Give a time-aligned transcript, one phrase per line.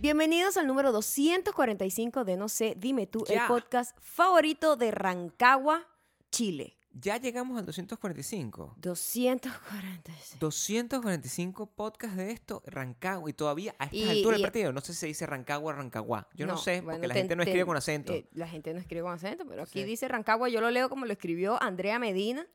[0.00, 3.42] Bienvenidos al número 245 de No sé, dime tú, Ya.
[3.42, 5.86] el podcast favorito de Rancagua,
[6.30, 6.76] Chile.
[6.92, 8.74] Ya llegamos al 245.
[8.78, 10.40] 246.
[10.40, 14.92] 245 podcasts de esto, Rancagua, y todavía a esta Y- altura del partido no sé
[14.94, 16.26] si se dice Rancagua o Rancagua.
[16.34, 18.12] Yo no, sé, bueno, porque la ten- gente no ten- escribe con acento.
[18.12, 19.84] eh, la gente no escribe con acento, pero aquí Sí.
[19.84, 22.46] dice Rancagua, yo lo leo como lo escribió Andrea Medina,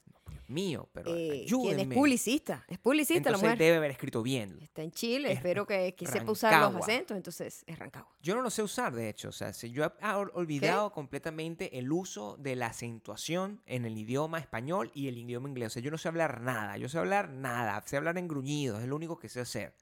[0.47, 1.95] Mío, pero eh, quien es ayúdenme.
[1.95, 2.63] publicista.
[2.67, 3.57] Es publicista la Entonces mujer.
[3.57, 4.57] debe haber escrito bien.
[4.61, 8.15] Está en Chile, es espero que, que sepa usar los acentos, entonces es Rancagua.
[8.21, 9.29] Yo no lo sé usar, de hecho.
[9.29, 13.97] O sea, yo he ah, ol- olvidado completamente el uso de la acentuación en el
[13.97, 15.67] idioma español y el idioma inglés.
[15.67, 16.77] O sea, yo no sé hablar nada.
[16.77, 17.81] Yo sé hablar nada.
[17.85, 18.81] Sé hablar en gruñidos.
[18.81, 19.75] Es lo único que sé hacer.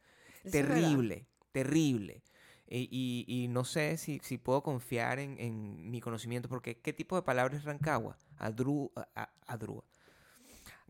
[0.44, 2.24] Eso terrible, terrible.
[2.68, 6.94] Y, y- y no sé si, si puedo confiar en, en mi conocimiento, porque ¿qué
[6.94, 8.18] tipo de palabra es Rancagua?
[8.38, 9.84] Adru, a- a- adrúa.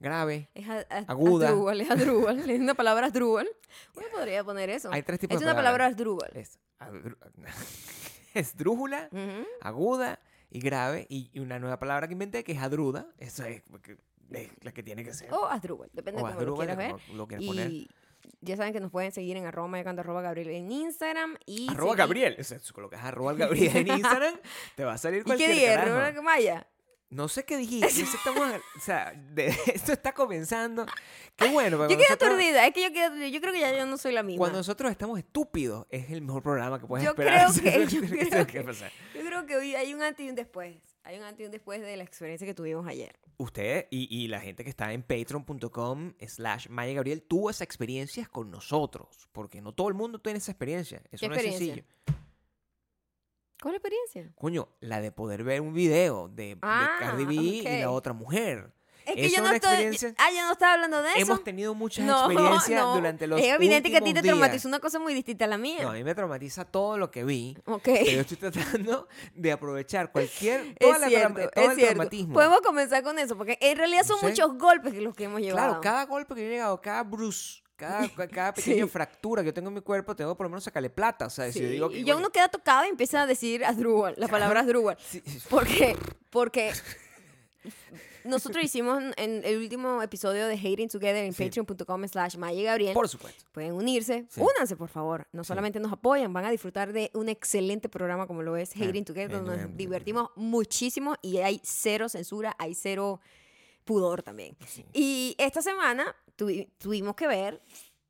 [0.03, 0.49] Grave.
[0.53, 1.47] Es a- a- Aguda.
[1.47, 2.49] Asdrúbal, es Asdrúbal.
[2.49, 3.47] Es una palabra Asdrúbal.
[3.95, 4.89] Uno podría poner eso.
[4.91, 5.85] Hay tres tipos es de una palabra.
[5.87, 6.29] Asdrúbal.
[6.35, 7.17] Es adru-
[8.33, 9.47] esdrújula, Ujú.
[9.61, 11.05] aguda y grave.
[11.09, 13.07] Y, y una nueva palabra que inventé que es adruda.
[13.17, 13.63] Esa es,
[14.31, 15.33] es la que tiene que ser.
[15.33, 16.95] O Asdrúbal, depende O de cómo lo quieras ver.
[17.13, 17.71] lo quieras poner.
[17.71, 17.89] Y
[18.41, 21.37] ya saben que nos pueden seguir en arroba mayocando, arroba Gabriel en Instagram.
[21.45, 22.35] Y Arroba seguir- Gabriel.
[22.39, 24.35] O sea, si colocas arroba Gabriel en Instagram,
[24.75, 25.65] te va a salir ¿Y qué cualquier dije?
[25.67, 25.97] carajo.
[25.97, 26.67] ¿Arroba Maya?
[27.13, 28.01] No sé qué dijiste.
[28.01, 30.85] estamos, o sea, de- esto está comenzando.
[31.35, 31.77] Qué bueno.
[31.81, 32.65] Yo quedé nosotros- aturdida.
[32.67, 34.39] Es que yo, quedé- yo creo que ya yo no soy la misma.
[34.39, 37.51] Cuando nosotros estamos estúpidos, es el mejor programa que puedes Yo esperar.
[37.53, 38.63] creo que- yo ¿Qué creo que?
[39.15, 40.75] Yo creo que hoy hay un antes y un después.
[41.05, 43.13] Hay un antes y un después de la experiencia que tuvimos ayer.
[43.37, 48.25] Usted y, y la gente que está en patreon.com slash Maya Gabriel tuvo esa experiencia
[48.27, 49.27] con nosotros.
[49.33, 51.01] Porque no todo el mundo tiene esa experiencia.
[51.11, 51.83] Eso ¿Qué no es sencillo.
[53.63, 54.33] ¿Cuál es la experiencia?
[54.35, 58.11] Coño, la de poder ver un video de, de Ah, Cardi B y la otra
[58.13, 58.71] mujer.
[59.05, 59.69] Es que yo es no estoy.
[59.71, 61.19] experiencia- Ah, yo no estaba hablando de eso.
[61.19, 62.95] Hemos tenido muchas no, experiencias no.
[62.95, 65.57] durante los Es evidente que a ti te traumatizó una cosa muy distinta a la
[65.57, 65.79] mía.
[65.83, 67.57] No, a mí me traumatiza todo lo que vi.
[67.65, 67.81] ok.
[67.83, 70.75] Pero yo estoy tratando de aprovechar cualquier.
[70.79, 71.93] Toda Es la cierto, todo es el cierto.
[71.95, 72.33] traumatismo.
[72.33, 74.27] Podemos comenzar con eso, porque en realidad son No sé.
[74.27, 75.67] muchos golpes que los que hemos llevado.
[75.67, 78.89] Claro, cada golpe que yo he llegado, cada bruise, cada, ca- cada pequeña Sí.
[78.89, 81.25] fractura que yo tengo en mi cuerpo, tengo que por lo menos sacarle plata.
[81.27, 81.99] O sea, si yo digo que.
[81.99, 84.97] y ya uno queda tocado y empieza a decir Asdrúbal, la palabra Asdrúbal.
[84.99, 85.95] sí, sí, ¿Por qué?
[86.29, 86.71] Porque
[88.25, 91.43] nosotros hicimos en el último episodio de Hating Together en Sí.
[91.43, 92.93] patreon.com slash Maya Gabriel.
[92.93, 93.43] Por supuesto.
[93.51, 94.39] Pueden unirse, Sí.
[94.41, 95.27] únanse por favor.
[95.33, 95.49] No Sí.
[95.49, 99.05] solamente nos apoyan, van a disfrutar de un excelente programa como lo es Claro, Hating
[99.05, 103.19] Together, donde nos divertimos muchísimo y hay cero censura, hay cero
[103.83, 104.55] pudor también.
[104.67, 104.85] Sí.
[104.93, 107.61] Y esta semana tuvi- tuvimos que ver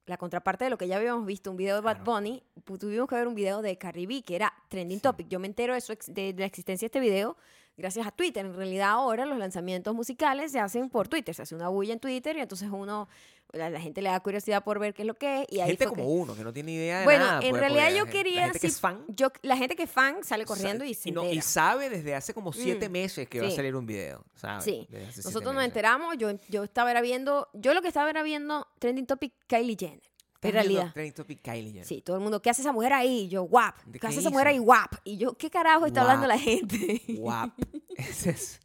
[0.06, 2.11] la contraparte de lo que ya habíamos visto, un video de Bad Claro.
[2.11, 2.44] Bunny,
[2.79, 5.01] tuvimos que ver un video de Cardi B, que era trending Sí.
[5.01, 5.28] topic.
[5.29, 7.38] Yo me entero de, su ex- de- de la existencia de este video
[7.78, 8.45] gracias a Twitter.
[8.45, 12.00] En realidad ahora los lanzamientos musicales se hacen por Twitter, se hace una bulla en
[12.00, 13.07] Twitter y entonces uno,
[13.51, 15.47] la, la gente le da curiosidad por ver qué es lo que es.
[15.50, 17.41] Y ahí gente como que- uno que no tiene idea de Bueno, nada.
[17.44, 18.44] en realidad yo la quería...
[18.45, 19.03] gente que sí, es fan.
[19.09, 21.38] yo- la gente que es fan sale corriendo y se no, entera.
[21.38, 24.23] y sabe desde hace como siete Mm, meses que va a salir un video.
[24.61, 24.88] Sí.
[24.90, 25.67] Siete Nosotros nos meses.
[25.67, 29.75] enteramos, yo, yo estaba era viendo, yo lo que estaba era viendo Trending Topic Kylie
[29.79, 30.01] Jenner.
[30.43, 30.93] En realidad.
[31.41, 31.83] Kylie.
[31.83, 33.21] Sí, todo el mundo, ¿qué hace esa mujer ahí?
[33.21, 33.81] Y yo, guap.
[33.85, 34.57] ¿De ¿Qué hace esa mujer ahí?
[34.59, 34.93] Guap.
[35.03, 37.01] Y yo, ¿qué carajo está hablando la gente?
[37.17, 37.51] Guap.
[37.95, 38.59] Ese es.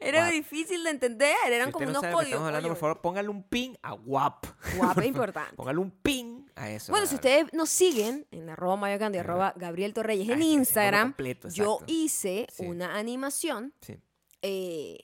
[0.00, 2.28] Era difícil de entender, eran si como no unos sabe códigos.
[2.32, 4.46] estamos hablando, por favor, póngale un pin a guap.
[4.76, 5.54] Guap es importante.
[5.54, 6.90] Póngale un pin a eso.
[6.92, 11.08] Bueno, si ustedes nos siguen en arroba mayocando y arroba Gabriel Torreyes Ah, en Instagram,
[11.10, 12.66] completo, yo hice Sí.
[12.66, 13.96] una animación Sí.
[14.42, 14.98] eh,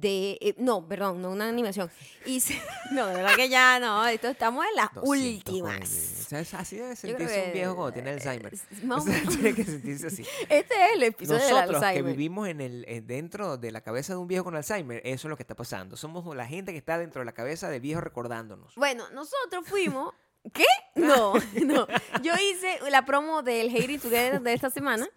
[0.00, 0.38] de...
[0.40, 1.90] eh, no, perdón, no una animación.
[2.26, 2.60] Hice...
[2.92, 5.50] No, de verdad que ya no, esto estamos en las 240.
[5.50, 5.90] últimas.
[6.20, 8.52] O sea, es- así debe sentirse un que, viejo cuando tiene eh, Alzheimer.
[8.90, 10.22] O sea, tiene que sentirse así.
[10.48, 12.12] Este es el episodio del Nosotros que Alzheimer.
[12.12, 15.30] vivimos en el, en- dentro de la cabeza de un viejo con Alzheimer, eso es
[15.30, 15.96] lo que está pasando.
[15.96, 18.74] Somos la gente que está dentro de la cabeza del viejo recordándonos.
[18.74, 20.12] Bueno, nosotros fuimos.
[20.52, 20.64] ¿Qué?
[20.96, 21.86] No, no.
[22.22, 25.08] Yo hice la promo del Hating Together de esta semana,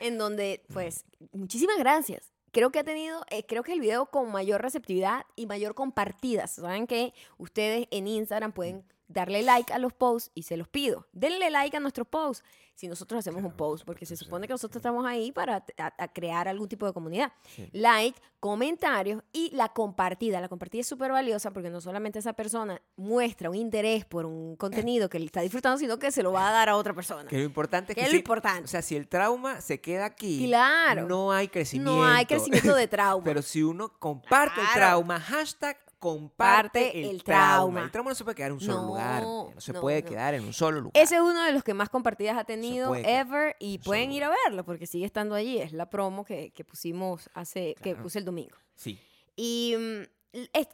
[0.00, 2.29] en donde, pues, muchísimas gracias.
[2.52, 6.52] Creo que ha tenido, eh, creo que el video con mayor receptividad y mayor compartidas.
[6.52, 11.06] Saben que ustedes en Instagram pueden darle like a los posts y se los pido.
[11.12, 14.76] Denle like a nuestros posts si nosotros hacemos un post, porque se supone que nosotros
[14.76, 17.30] estamos ahí para a- a crear algún tipo de comunidad.
[17.54, 17.68] Sí.
[17.74, 20.40] Like, comentarios y la compartida.
[20.40, 24.56] La compartida es súper valiosa porque no solamente esa persona muestra un interés por un
[24.86, 27.28] contenido que le está disfrutando, sino que se lo va a dar a otra persona.
[27.28, 28.64] Que lo importante es ¿Qué que es lo si- importante?
[28.64, 31.06] O sea, si el trauma se queda aquí, Claro.
[31.06, 31.96] no hay crecimiento.
[31.96, 33.24] No hay crecimiento de trauma.
[33.24, 37.44] Pero si uno comparte el trauma, hashtag comparte Parte el, el trauma.
[37.54, 37.82] trauma.
[37.84, 39.22] El trauma no se puede quedar en un solo No, lugar.
[39.22, 40.08] No se no, puede no.
[40.08, 41.00] quedar en un solo lugar.
[41.00, 44.24] Ese es uno de los que más compartidas ha tenido ever y en pueden ir
[44.24, 45.58] a verlo porque sigue estando allí.
[45.58, 48.56] Es la promo que, que pusimos hace, que puse el domingo.
[48.74, 48.98] Sí.
[49.36, 49.76] Y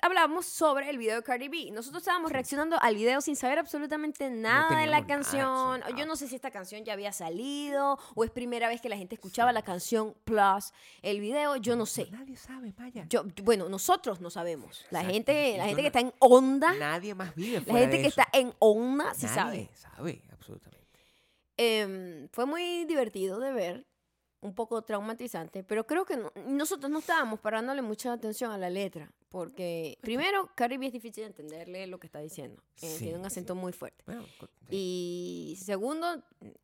[0.02, 1.70] hablamos sobre el video de Cardi B.
[1.72, 5.80] Nosotros estábamos reaccionando al video sin saber absolutamente nada de la nada, canción.
[5.82, 6.06] sí, Yo nada.
[6.06, 9.14] no sé si esta canción ya había salido o es primera vez que la gente
[9.14, 10.72] escuchaba la canción plus
[11.02, 11.56] el video.
[11.56, 12.08] Yo no sé.
[12.10, 13.06] Nadie sabe, Maya.
[13.08, 14.84] Yo, bueno, nosotros no sabemos.
[14.90, 15.14] La Exacto.
[15.14, 17.96] gente, la yo gente que no- está en onda, Nadie más vive la fuera gente
[17.96, 18.20] de que eso.
[18.20, 19.56] está en onda, sí sabe.
[19.56, 20.86] Nadie sabe, absolutamente.
[21.56, 23.86] Em, fue muy divertido de ver,
[24.42, 28.68] un poco traumatizante, pero creo que no- nosotros no estábamos parándole mucha atención a la
[28.68, 33.16] letra, porque primero, B es difícil de entenderle lo que está diciendo, eh, Sí, tiene
[33.18, 33.26] un sí.
[33.28, 34.02] acento muy fuerte.
[34.06, 34.24] Bueno.
[34.68, 36.06] Y segundo,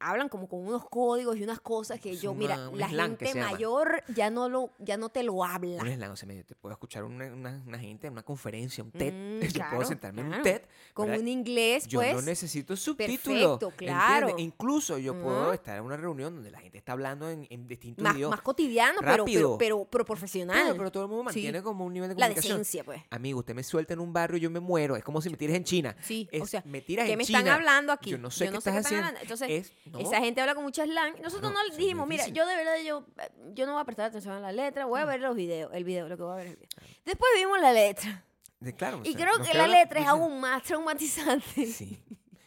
[0.00, 3.53] hablan como con unos códigos y unas cosas que yo, una- mira, la gente llama.
[3.53, 5.82] mayor ya no, lo, ya no te lo habla.
[5.82, 8.91] un slang, o sea, te puedo escuchar una, una, una gente en una conferencia, un
[8.91, 9.12] TED.
[9.12, 10.43] Mm, yo claro, puedo sentarme en un.
[10.43, 10.62] TED.
[10.94, 11.23] Con ¿verdad?
[11.23, 12.14] un inglés, Yo pues.
[12.14, 13.19] no necesito subtítulos.
[13.59, 13.97] perfecto, ¿entiendes?
[13.97, 14.35] claro.
[14.38, 18.03] Incluso yo puedo estar en una reunión donde la gente está hablando en, en distintos
[18.03, 18.38] más, idiomas.
[18.38, 20.62] más cotidiano, pero, pero, pero, pero profesional.
[20.64, 21.38] Pero, pero todo el mundo Sí.
[21.38, 22.51] mantiene como un nivel de comunicación.
[22.84, 23.02] Pues.
[23.10, 24.96] Amigo, usted me suelta en un barrio y yo me muero.
[24.96, 25.96] Es como si me tires en China.
[26.02, 27.38] Sí, Es- o sea, me tiras ¿qué en me China.
[27.40, 28.10] están hablando aquí?
[28.10, 29.06] Yo no sé qué estás están haciendo.
[29.06, 29.20] hablando.
[29.22, 29.99] Entonces, Es- no.
[30.00, 31.14] esa gente habla con mucha slang.
[31.22, 33.06] Nosotros No, no, dijimos, mira, yo de verdad, yo,
[33.54, 35.84] yo no voy a prestar atención a la letra, voy a ver los videos, el
[35.84, 36.70] video, lo que voy a ver es el video.
[37.04, 38.25] Después vimos la letra.
[38.60, 41.99] De- claro, o Y sea, creo que la letra es aún más traumatizante Sí.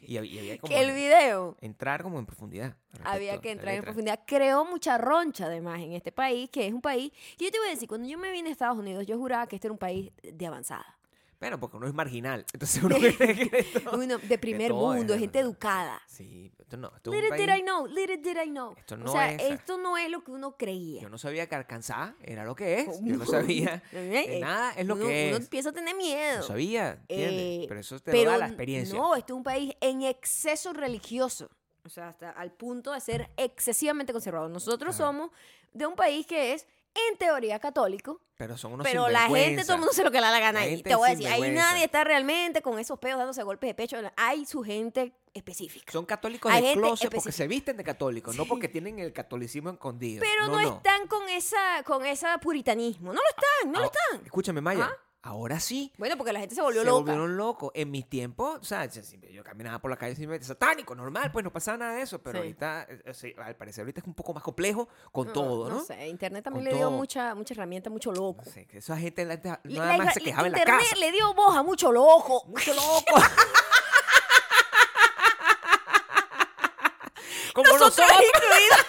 [0.07, 1.57] Y había, y había como que el video.
[1.61, 2.75] entrar como en profundidad.
[3.03, 4.19] Había que entrar en profundidad.
[4.25, 7.11] Creó mucha roncha, además, en este país, que es un país.
[7.37, 9.47] Y yo te voy a decir, cuando yo me vine a Estados Unidos, yo juraba
[9.47, 10.94] que este era un país de avanzada.
[11.39, 12.45] Bueno, porque uno es marginal.
[12.53, 16.01] Entonces uno cree que Uno de primer todo es mundo, de gente educada.
[16.07, 16.91] Sí, esto no.
[16.95, 18.73] Esto es Little did I know, little did I know.
[18.77, 21.01] Esto o no sea, es- esto no es lo que uno creía.
[21.01, 22.87] Yo no sabía que Arkansas era lo que es.
[23.03, 23.83] Yo no sabía.
[23.91, 25.43] Eh, de nada es lo uno, que uno es.
[25.43, 26.37] empieza a tener miedo.
[26.37, 27.03] No sabía.
[27.09, 28.97] Eh, pero eso te pero lo da la experiencia.
[28.97, 31.49] No, este es un país en exceso religioso.
[31.83, 34.49] O sea, hasta al punto de ser excesivamente conservador.
[34.49, 35.29] Nosotros somos
[35.71, 36.65] de un país que es,
[37.11, 38.21] en teoría, católico.
[38.37, 40.39] pero son unos Pero la gente, todo el mundo se lo que le da la
[40.39, 40.71] gana La ahí.
[40.75, 43.73] gente Te voy a decir, ahí nadie está realmente con esos pedos dándose golpes de
[43.75, 43.97] pecho.
[44.15, 45.91] Hay su gente específica.
[45.91, 49.69] Son católicos Hay de closet porque se visten de católicos, no porque tienen el catolicismo
[49.71, 50.21] escondido.
[50.21, 53.11] Pero no, están con esa, con esa puritanismo.
[53.13, 54.25] No lo están, no lo Ah, están.
[54.25, 54.89] Escúchame, Maya.
[55.27, 55.91] Ahora sí.
[55.97, 56.99] Bueno, porque la gente se volvió se loca.
[56.99, 57.71] volvieron locos.
[57.73, 61.51] En mis tiempos, o sea, yo caminaba por la calle simplemente satánico, normal, pues no
[61.51, 62.21] pasaba nada de eso.
[62.21, 62.37] Pero Sí.
[62.43, 65.75] ahorita, eh, al parecer, ahorita es un poco más complejo con No, todo, ¿no?
[65.77, 66.97] No sé, Internet también Con le dio todo.
[66.97, 68.43] mucha, mucha herramienta, mucho loco.
[68.45, 70.85] No sé, que esa gente la- nada la- más se la- quejaba en la Internet
[70.89, 70.95] casa.
[70.99, 72.43] le dio voz a mucho loco.
[72.45, 73.15] Mucho loco.
[77.55, 78.21] Como Nosotros nosotros.
[78.35, 78.85] incluidos.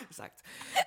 [0.10, 0.42] Exacto.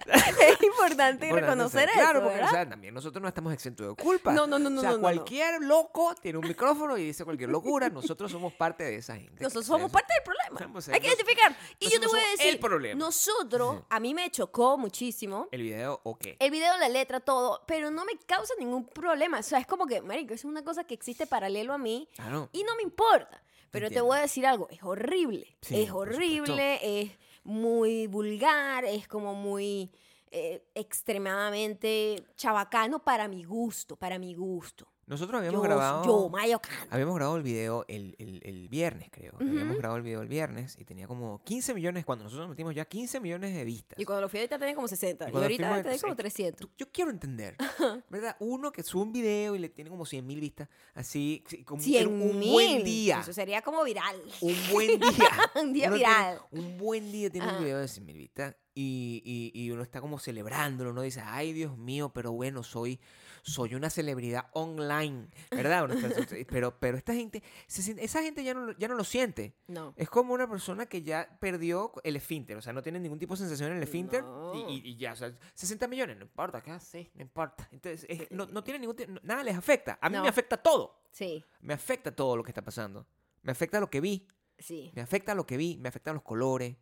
[0.13, 2.49] es importante Bueno, reconocer eso, Claro, porque ¿verdad?
[2.49, 4.33] o sea, también nosotros no estamos exentos de culpa.
[4.33, 5.01] No, no, no, no, O sea, no, no, no.
[5.01, 7.89] cualquier loco tiene un micrófono y dice cualquier locura.
[7.89, 9.43] Nosotros somos parte de esa gente.
[9.43, 10.81] Nosotros somos eso- parte del problema.
[10.93, 11.55] Hay que identificar.
[11.79, 12.99] Y yo te voy a decir, el problema.
[12.99, 16.27] nosotros, a mí me chocó muchísimo El video, ok.
[16.39, 19.39] el video, la letra, todo, pero no me causa ningún problema.
[19.39, 22.49] O sea, es como que, marico, es una cosa que existe paralelo a mí Claro.
[22.51, 23.41] y no me importa.
[23.71, 25.57] Pero te voy a decir algo, es horrible.
[25.61, 27.11] Sí, es horrible, es
[27.43, 29.91] muy vulgar, es como muy
[30.31, 34.92] eh, extremadamente chabacano para mi gusto, para mi gusto.
[35.05, 36.05] Nosotros habíamos Yo, grabado.
[36.05, 36.87] yo, Mayo Cano.
[36.89, 39.33] Habíamos grabado el video el, el- el viernes, creo.
[39.39, 42.05] Habíamos grabado el video el viernes y tenía como 15 millones.
[42.05, 43.99] Cuando nosotros nos metimos ya 15 millones de vistas.
[43.99, 45.27] Y cuando lo fui ahorita tenía como 60.
[45.29, 46.59] Y Y, ahorita tenía como eh, 300.
[46.69, 47.57] Tú- Yo quiero entender,
[48.09, 48.37] ¿verdad?
[48.39, 51.79] Uno que sube un video y le tiene como 100 mil vistas, así, sí, como
[51.81, 52.51] en 100 un mil.
[52.51, 53.19] buen día.
[53.19, 54.15] Eso sería como viral.
[54.39, 55.29] Un buen día.
[55.61, 56.39] Un día Uno viral.
[56.49, 57.57] tiene- un buen día tiene Ajá.
[57.57, 60.91] un video de 100 mil vistas y, y- y uno está como celebrándolo.
[60.91, 62.99] Uno dice, ay, Dios mío, pero bueno, soy,
[63.45, 65.87] soy una celebridad online, ¿verdad?
[66.49, 69.53] Pero, pero esta gente, se siente- esa gente ya no, lo- ya no lo siente.
[69.67, 69.93] No.
[69.97, 73.33] Es como una persona que ya perdió el esfínter, o sea, no tiene ningún tipo
[73.33, 74.53] de sensación en el esfínter No.
[74.69, 77.11] y, y- y ya, o sea, 60 millones, no importa, ¿qué hace?
[77.15, 77.67] No importa.
[77.71, 79.99] Entonces, es- no, no tiene ningún, nada les afecta.
[80.01, 80.23] A mí No.
[80.23, 81.03] me afecta todo.
[81.11, 83.05] Sí, Me afecta todo lo que está pasando.
[83.43, 84.25] Me afecta lo que vi,
[84.57, 84.91] sí.
[84.95, 86.77] me afecta lo que vi, me afectan los colores,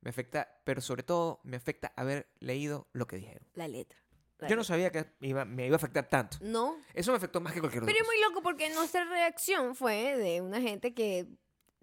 [0.00, 3.46] me afecta, pero sobre todo me afecta haber leído lo que dijeron.
[3.54, 3.98] La letra.
[4.48, 6.38] Yo no sabía que iba- me iba a afectar tanto.
[6.40, 6.76] No.
[6.94, 10.16] Eso me afectó más que cualquier otra Pero es muy loco porque nuestra reacción fue
[10.16, 11.26] de una gente que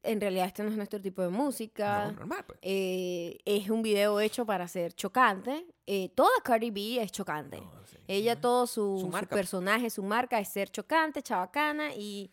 [0.03, 2.05] en realidad este no es nuestro tipo de música.
[2.05, 2.59] No, normal, pues.
[2.61, 5.65] Eh, es un video hecho para ser chocante.
[5.85, 7.59] Eh, toda Cardi B es chocante.
[7.59, 7.97] No, sí.
[8.07, 12.31] Ella, todo su, Su su personaje, su marca es ser chocante, chabacana y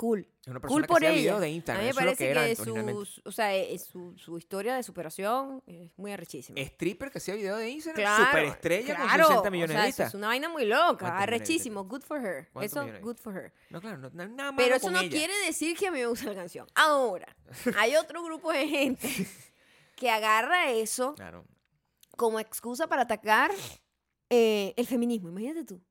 [0.00, 0.26] cool.
[0.66, 1.36] Cool por que hacía ella.
[1.36, 3.04] videos de A mí me eso es lo parece que era que originalmente.
[3.04, 6.58] su, o sea, eh, su, su historia de superación es muy arrechísima.
[6.58, 8.02] Stripper que hacía videos de Instagram.
[8.02, 10.08] Claro, Superestrella claro, con 60 millones o sea, de eso vistas.
[10.08, 12.48] es una vaina muy loca, ¿Cuántos millones de arrechísimo, good for her.
[12.50, 13.52] ¿Cuántos Eso, millones de good for her.
[13.68, 16.26] No, claro, no, nada malo Pero eso no quiere decir que a mí me gusta
[16.26, 16.66] la canción.
[16.74, 17.36] Ahora,
[17.76, 19.08] hay otro grupo de gente
[19.96, 21.44] que agarra eso Claro.
[22.16, 23.50] como excusa para atacar
[24.30, 25.82] eh, el feminismo, imagínate tú.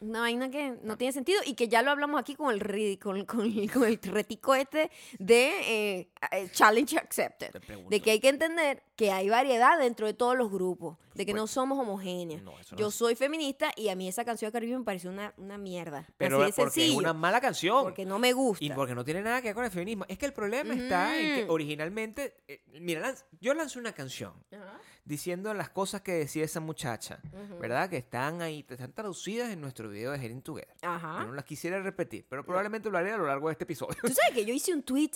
[0.00, 3.24] Una vaina que no tiene sentido y que ya lo hablamos aquí con el, con,
[3.26, 7.50] con el, con el retico este de eh, eh, Challenge Accepted.
[7.88, 11.34] De que hay que entender que hay variedad dentro de todos los grupos, de que
[11.34, 12.42] no somos homogéneas.
[12.42, 15.10] No, no Yo es- soy feminista y a mí esa canción de Caribe me pareció
[15.10, 16.06] una, una mierda.
[16.16, 17.82] Pero Así de porque es una mala canción.
[17.82, 18.64] Porque no me gusta.
[18.64, 20.04] Y porque no tiene nada que ver con el feminismo.
[20.08, 24.32] Es que el problema está en que originalmente, eh, mira, lanz- yo lancé una canción
[25.04, 27.20] diciendo las cosas que decía esa muchacha,
[27.60, 27.90] ¿verdad?
[27.90, 30.74] Que están ahí, están traducidas en nuestro video de Heading Together.
[30.82, 31.20] Ajá.
[31.22, 33.96] Yo no las quisiera repetir, pero probablemente lo haré a lo largo de este episodio.
[34.00, 35.10] Tú sabes que yo hice un tweet.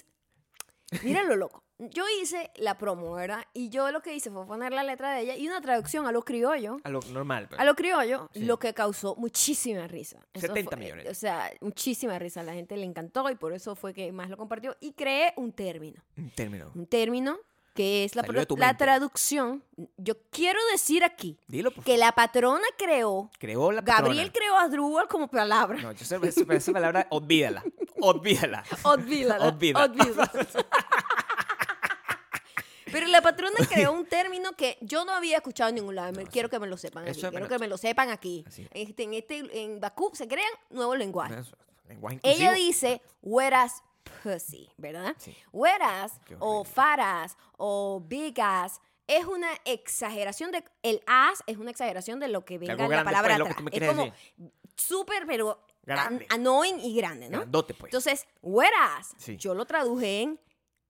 [1.04, 1.62] Mira lo loco.
[1.90, 3.44] Yo hice la promo, ¿verdad?
[3.52, 6.12] Y yo lo que hice fue poner la letra de ella y una traducción a
[6.12, 6.78] lo criollo.
[6.84, 7.48] A lo normal.
[7.48, 7.60] pues.
[7.60, 8.44] A lo criollo, Sí.
[8.44, 10.18] lo que causó muchísima risa.
[10.32, 11.08] Eso 70 fue- millones.
[11.10, 12.40] O sea, muchísima risa.
[12.40, 14.76] A la gente le encantó y por eso fue que más lo compartió.
[14.80, 16.02] Y creé un término.
[16.16, 16.70] Un término.
[16.74, 17.38] Un término
[17.74, 18.22] que es la,
[18.58, 19.64] la traducción.
[19.96, 24.02] Yo quiero decir aquí Dilo, por que la patrona creó, Creó la patrona.
[24.08, 25.80] Gabriel creó Asdrúbal como palabra.
[25.80, 27.62] No, yo sé, esa, esa palabra, olvídala.
[28.00, 28.62] Olvídala.
[28.82, 29.46] Olvídala.
[29.48, 29.86] Olvídala.
[29.86, 30.30] olvídala.
[32.92, 36.12] Pero la patrona creó un término que yo no había escuchado en ningún lado.
[36.12, 37.18] Me- quiero que me lo sepan aquí.
[37.20, 38.44] Es Quiero que me lo sepan aquí.
[38.46, 38.68] Así.
[38.72, 41.52] Este, en, este, en Bakú se crean nuevos lenguajes.
[41.88, 43.82] Lenguaje Ella dice, whereas
[44.22, 45.14] pussy, ¿verdad?
[45.18, 45.36] Sí.
[45.52, 50.64] Whereas, o faras, o big ass, es una exageración de...
[50.82, 53.44] El as es una exageración de lo que venga algo en la palabra pues, lo
[53.46, 53.68] que atrás.
[53.70, 54.14] tú es como
[54.76, 56.26] súper, pero an- Grande.
[56.30, 57.38] annoying y grande, ¿no?
[57.38, 57.90] Grandote, pues.
[57.90, 59.36] Entonces, whereas, Sí.
[59.36, 60.40] yo lo traduje en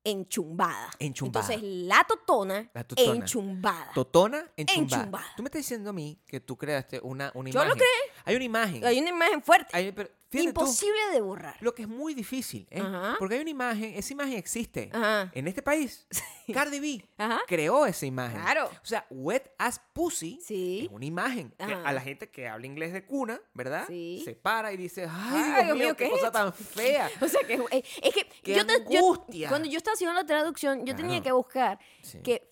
[0.04, 0.90] enchumbada.
[0.98, 1.46] Enchumbada.
[1.54, 3.12] Entonces, la totona, La totona.
[3.12, 3.90] enchumbada.
[3.94, 5.02] Totona enchumbada.
[5.02, 5.26] Enchumbada.
[5.36, 7.68] Tú me estás diciendo a mí que tú creaste una, una Yo imagen.
[7.70, 8.12] lo creé.
[8.24, 8.84] Hay una imagen.
[8.84, 9.76] Hay una imagen fuerte.
[9.76, 11.56] Hay- pero fíjate tú, imposible de borrar.
[11.60, 12.80] lo que es muy difícil, ¿eh?
[12.80, 13.16] Ajá.
[13.18, 14.90] Porque hay una imagen, esa imagen existe.
[14.92, 15.30] Ajá.
[15.34, 16.06] En este país,
[16.52, 17.40] Cardi B Ajá.
[17.46, 18.40] creó esa imagen.
[18.40, 18.66] Claro.
[18.82, 20.84] O sea, wet as pussy Sí.
[20.86, 23.84] es una imagen que a la gente que habla inglés de cuna, ¿verdad?
[23.86, 24.22] Sí.
[24.24, 27.10] Se para y dice, Ay, ay, Dios, mío, qué, ¿qué es cosa esto?" tan fea.
[27.20, 29.48] O sea, que eh, es que ¡Qué yo, te- yo- angustia!
[29.48, 31.78] cuando yo estaba haciendo la traducción, yo tenía que buscar
[32.24, 32.48] que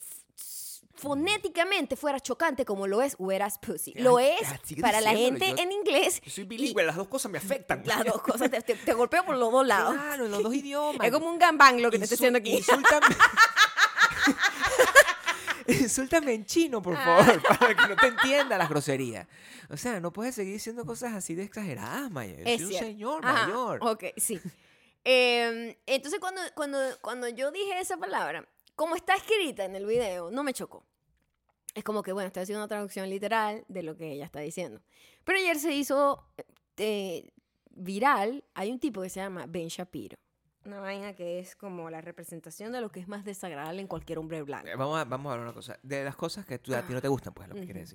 [1.01, 3.95] fonéticamente fuera chocante como lo es whereas pussy.
[3.95, 6.21] Lo es sigue para la diciéndolo, gente yo- en inglés.
[6.25, 7.83] Yo soy y bilingüe, las dos cosas me afectan.
[7.87, 9.95] Las dos cosas te, te- te golpeo por los dos lados.
[9.95, 11.07] Claro, en los dos idiomas.
[11.07, 12.57] Es como un gambang lo que te estoy Insul- haciendo aquí.
[12.57, 13.07] Insúltame.
[15.67, 19.27] Insúltame en chino, por favor, para que no te entienda las groserías.
[19.69, 22.35] O sea, no puedes seguir diciendo cosas así de exageradas, Maya.
[22.39, 22.87] Yo Es soy un cierto.
[22.89, 23.79] señor Ajá, mayor.
[23.83, 24.41] Ok, sí.
[25.05, 30.31] Eh, entonces, cuando, cuando, cuando yo dije esa palabra, como está escrita en el video,
[30.31, 30.85] no me chocó.
[31.75, 34.81] Es como que, bueno, estoy haciendo una traducción literal de lo que ella está diciendo.
[35.25, 36.25] Pero ayer se hizo
[36.77, 37.31] eh,
[37.71, 38.45] viral.
[38.55, 40.17] Hay un tipo que se llama Ben Shapiro.
[40.65, 44.19] Una vaina que es como la representación de lo que es más desagradable en cualquier
[44.19, 44.69] hombre blanco.
[44.69, 45.79] Eh, Vamos a, vamos a ver una cosa.
[45.83, 47.73] De las cosas que tú, a ti no te gustan, pues, es lo que Ujú.
[47.73, 47.91] quieres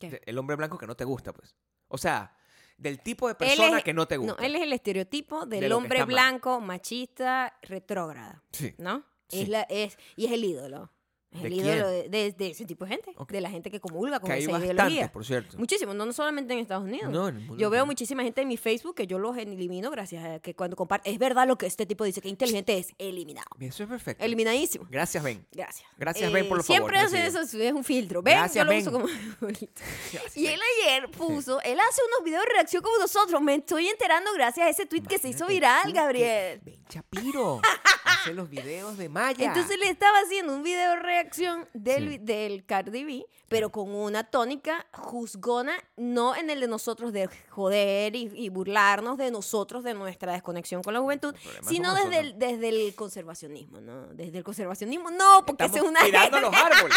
[0.00, 0.22] decir.
[0.24, 1.54] El hombre blanco que no te gusta, pues.
[1.88, 2.34] O sea,
[2.78, 4.36] del tipo de persona es- que no te gusta.
[4.40, 6.06] No, él es el estereotipo De del hombre mal.
[6.06, 8.42] blanco, machista, retrógrada.
[8.52, 8.74] Sí.
[8.78, 9.04] ¿no?
[9.28, 9.42] Sí.
[9.42, 10.90] Es la, es, y es el ídolo.
[11.30, 13.14] Es ¿De el ídolo de, de- de ese tipo de gente.
[13.28, 15.12] De la gente que comulga con Que hay esa bastantes, ideología.
[15.12, 15.58] por cierto.
[15.58, 17.10] Muchísimo, no, no solamente en Estados Unidos.
[17.12, 19.90] No, en el mundo yo veo muchísima gente en mi Facebook que yo los elimino
[19.90, 21.10] gracias a que cuando comparte.
[21.10, 22.94] Es verdad lo que este tipo dice, que inteligente es.
[22.96, 23.46] Eliminado.
[23.60, 24.24] Eso es perfecto.
[24.24, 24.86] Eliminadísimo.
[24.90, 25.46] Gracias, Ben.
[25.52, 25.86] Gracias.
[25.90, 27.44] Eh, Gracias, Ben, por los favor, Siempre hace recibe.
[27.44, 28.22] eso, es un filtro.
[28.22, 28.80] Gracias, yo lo Ben.
[28.80, 29.06] uso como.
[29.40, 30.54] Gracias, Y Ben.
[30.54, 33.40] él ayer puso, él hace unos videos de reacción como nosotros.
[33.42, 36.60] Me estoy enterando gracias a ese tweet que se hizo viral, Gabriel.
[36.64, 37.60] Ben Shapiro
[38.04, 39.44] hace los videos de Maya.
[39.46, 42.18] Entonces le estaba haciendo un video de reacción del, Sí.
[42.18, 48.14] del Cardi B, pero con una tónica juzgona, no en el de nosotros de joder
[48.14, 51.34] y, y burlarnos de nosotros, de nuestra desconexión con la juventud,
[51.66, 54.06] sino desde el, desde el conservacionismo, ¿no?
[54.08, 56.00] Desde el conservacionismo, no, porque es una...
[56.00, 56.96] cuidando los árboles.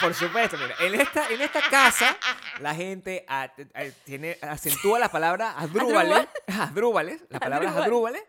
[0.00, 2.16] Por supuesto, mira, en esta, en esta casa
[2.60, 3.50] la gente a- a-
[4.04, 8.14] tiene, acentúa la palabra adrúbales, adrúbales, las palabras Adrúbal.
[8.16, 8.22] adrúbales,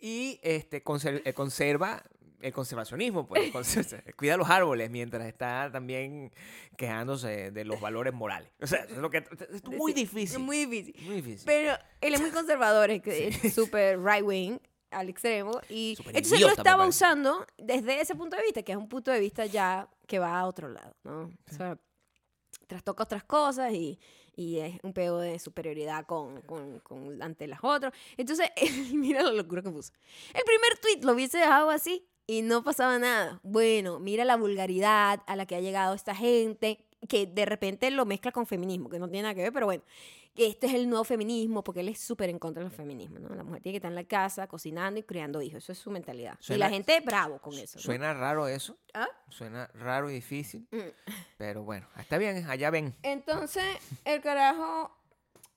[0.00, 2.02] y este, eh, conserva
[2.44, 3.52] el conservacionismo, pues,
[4.16, 6.30] cuida los árboles mientras está también
[6.76, 8.50] quejándose de los valores morales.
[8.60, 10.38] O sea, es, lo que, es muy Sí, difícil.
[10.40, 11.06] Muy difícil.
[11.06, 11.42] muy difícil.
[11.46, 14.58] Pero él es muy conservador, es, es súper right wing
[14.90, 15.60] al extremo.
[15.68, 18.78] Y Súper entonces él lo idiota, estaba usando desde ese punto de vista, que es
[18.78, 21.22] un punto de vista ya que va a otro lado, ¿no?
[21.50, 21.78] O sea,
[22.66, 23.98] trastoca otras cosas y,
[24.36, 27.92] y es un pego de superioridad con, con, con- ante las otras.
[28.16, 28.50] Entonces,
[28.92, 29.92] mira la locura que puso.
[30.34, 33.40] El primer tweet lo hubiese dejado así y no pasaba nada.
[33.42, 36.84] Bueno, mira la vulgaridad a la que ha llegado esta gente.
[37.08, 39.82] que de repente lo mezcla con feminismo, que no tiene nada que ver, pero bueno,
[40.34, 43.34] que este es el nuevo feminismo, porque él es súper en contra del feminismo, ¿no?
[43.34, 45.90] La mujer tiene que estar en la casa cocinando y criando hijos, eso es su
[45.90, 46.38] mentalidad.
[46.48, 47.78] y la gente bravo con eso.
[47.78, 47.82] ¿no?
[47.82, 48.76] Suena raro eso.
[48.94, 49.08] ¿Ah?
[49.28, 50.66] Suena raro y difícil.
[50.72, 50.78] Mm.
[51.38, 52.94] Pero bueno, está bien, allá ven.
[53.02, 53.64] Entonces,
[54.04, 54.90] el carajo,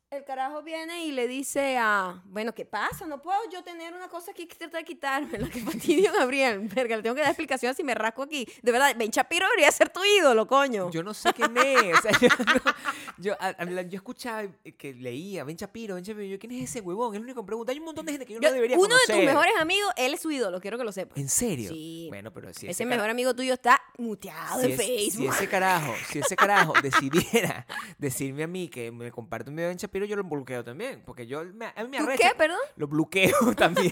[0.10, 3.06] el carajo viene y le dice a, bueno, ¿qué pasa?
[3.06, 6.60] No puedo yo tener una cosa aquí que tratar de quitarme, la que fastidio Gabriel.
[6.74, 8.48] Verga, le tengo que dar explicaciones si me rasco aquí.
[8.62, 10.90] De verdad, Ben Shapiro debería ser tu ídolo, coño.
[10.92, 12.00] Yo no sé quién es.
[12.00, 12.74] o sea, yo, no-
[13.18, 16.26] yo, a- a- la- yo escuchaba eh, que leía, Ben Shapiro, Ben Shapiro.
[16.26, 17.14] Yo, ¿quién es ese huevón?
[17.14, 17.74] Es único que pregunta.
[17.74, 19.92] Hay un montón de gente que yo, Yo- no debería uno de tus mejores amigos,
[19.98, 21.18] él es su ídolo, quiero que lo sepas.
[21.18, 21.70] ¿En serio?
[21.70, 22.06] Sí.
[22.08, 25.34] Bueno, pero si ese ese, mejor amigo tuyo está muteado si, en es- si Facebook.
[25.36, 29.72] ese carajo, si ese carajo decidiera decirme a mí que me comparte un video de
[29.74, 31.04] Ben Shapiro, yo lo bloqueo también.
[31.06, 32.30] Porque yo, me- a mí me ¿Tú arrecha.
[32.30, 32.60] qué, perdón?
[32.76, 33.92] Lo bloqueo también.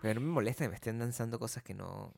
[0.00, 2.12] pero no me molesta que me estén lanzando cosas que no,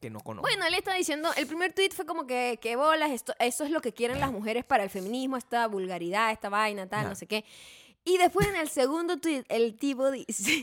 [0.00, 0.46] que no conozco.
[0.48, 3.70] Bueno, él está diciendo, el primer tweet fue como que, que bolas, esto, eso es
[3.70, 7.08] lo que quieren las mujeres para el feminismo, esta vulgaridad, esta vaina, tal, Ya.
[7.08, 7.44] no sé qué.
[8.04, 10.62] Y después en el segundo tweet, el tipo dice,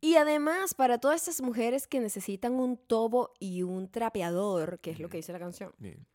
[0.00, 4.98] y además para todas estas mujeres que necesitan un tobo y un trapeador, que es
[4.98, 6.06] lo que dice la canción, Bien.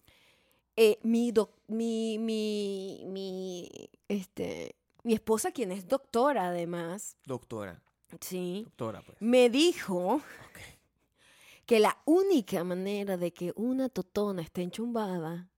[0.82, 3.70] Eh, mi, doc- mi, mi, mi,
[4.08, 7.82] este, mi esposa, quien es doctora además, Doctora,
[8.22, 9.18] sí, doctora, pues.
[9.22, 10.22] me dijo
[11.66, 15.50] que la única manera de que una totona esté enchumbada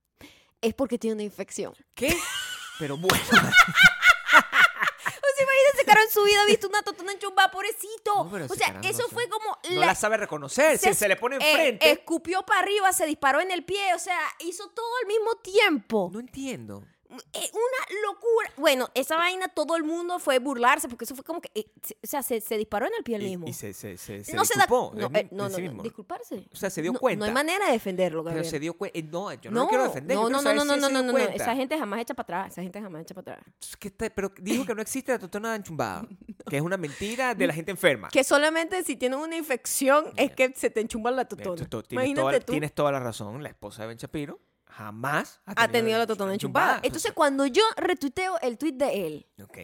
[0.60, 1.72] es porque tiene una infección.
[1.94, 2.14] ¿Qué?
[2.78, 3.14] Pero bueno.
[4.34, 8.24] O sea, imagínense, Caro en su vida ha visto una totona enchumbada, pobrecito.
[8.24, 10.78] No, o sea, eso no fue como no la- la sabe reconocer.
[10.78, 11.90] Si se le pone eh, enfrente.
[11.90, 16.10] escupió para arriba, se disparó en el pie, o sea, hizo todo al mismo tiempo.
[16.12, 16.84] No entiendo.
[17.32, 18.50] Eh, una locura.
[18.56, 21.66] Bueno, esa vaina todo el mundo fue burlarse porque eso fue como que, eh,
[22.02, 23.46] o sea, se, se disparó en el pie mismo.
[23.46, 25.56] y se, se, se, se no se da disculpó no, de, eh, no, de no,
[25.56, 26.46] sí no, disculparse.
[26.52, 27.18] O sea, se dio No- cuenta.
[27.18, 28.50] No hay manera de defenderlo, Pero Gabriel.
[28.50, 28.98] se dio cuenta.
[29.00, 30.16] No, yo no, lo quiero defender.
[30.16, 31.18] No, no, no, no, no, no, no, no.
[31.18, 32.52] Esa gente jamás echa para atrás.
[32.52, 33.54] Esa gente jamás echa para atrás.
[33.60, 36.06] Es que está- pero dijo que no existe la totona enchumbada.
[36.48, 38.08] Que es una mentira de la gente enferma.
[38.08, 41.66] Que solamente si tienen una infección es que se te enchumba la totona.
[41.90, 42.52] Imagínate tú.
[42.52, 43.42] tienes toda la razón.
[43.42, 44.40] La esposa de Ben Shapiro
[44.72, 46.80] jamás ha tenido la totona enchumpada.
[46.82, 49.58] Entonces, cuando yo retuiteo el tweet de él Ok.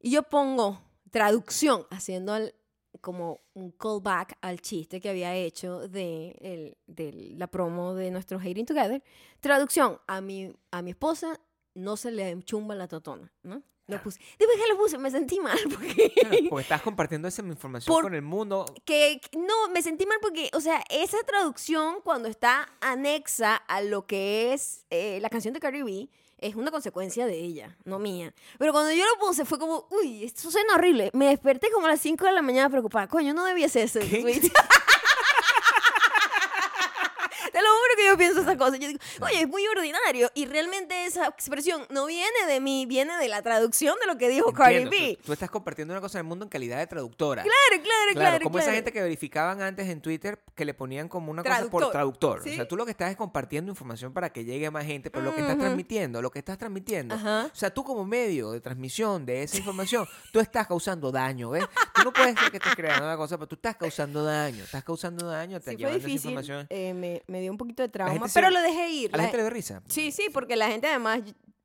[0.00, 0.80] y yo pongo
[1.10, 2.54] traducción, haciendo el-
[3.00, 8.38] como un callback al chiste que había hecho de, el- de la promo de nuestro
[8.38, 9.02] Hating Together,
[9.40, 11.38] traducción, a mi, a mi esposa
[11.74, 13.62] no se le enchumba la totona, ¿no?
[13.88, 14.04] Lo Claro.
[14.04, 14.20] puse.
[14.38, 16.12] Después que lo puse, me sentí mal porque...
[16.14, 18.66] Claro, porque estás compartiendo esa información Por- con el mundo.
[18.84, 24.06] que no, me sentí mal porque, o sea, esa traducción cuando está anexa a lo
[24.06, 28.32] que es eh, la canción de Cardi B, es una consecuencia de ella, no mía.
[28.58, 31.10] Pero cuando yo lo puse fue como, uy, esto suena horrible.
[31.14, 33.08] Me desperté como a las 5 de la mañana preocupada.
[33.08, 34.20] Coño, no debía ser ese ¿Qué?
[34.20, 34.40] tweet.
[37.52, 38.78] Te lo juro que yo pienso esas cosas.
[38.78, 40.30] Yo digo, oye, es muy ordinario.
[40.34, 44.28] Y realmente esa expresión no viene de mí, viene de la traducción de lo que
[44.28, 45.16] dijo Cardi Entiendo, B.
[45.18, 47.42] Tú, tú estás compartiendo una cosa en el mundo en calidad de traductora.
[47.42, 48.44] Claro, claro, Claro, claro.
[48.44, 51.90] como esa gente que verificaban antes en Twitter que le ponían como una cosa por
[51.90, 52.42] Traductor.
[52.42, 52.50] Sí.
[52.50, 55.10] O sea, tú lo que estás es compartiendo información para que llegue a más gente,
[55.10, 57.14] pero lo que estás transmitiendo, lo que estás transmitiendo.
[57.14, 61.64] O sea, tú como medio de transmisión de esa información, tú estás causando daño, ¿ves?
[61.94, 64.64] Tú no puedes ser que estés creando una cosa, pero tú estás causando daño.
[64.64, 66.66] Estás causando daño, te Sí, fue llevando esa información.
[66.70, 69.10] eh, me, me dio un poquito de trauma, gente se- pero lo dejé ir.
[69.12, 69.82] A la La- gente le da risa.
[69.88, 71.20] Sí, sí, porque la gente además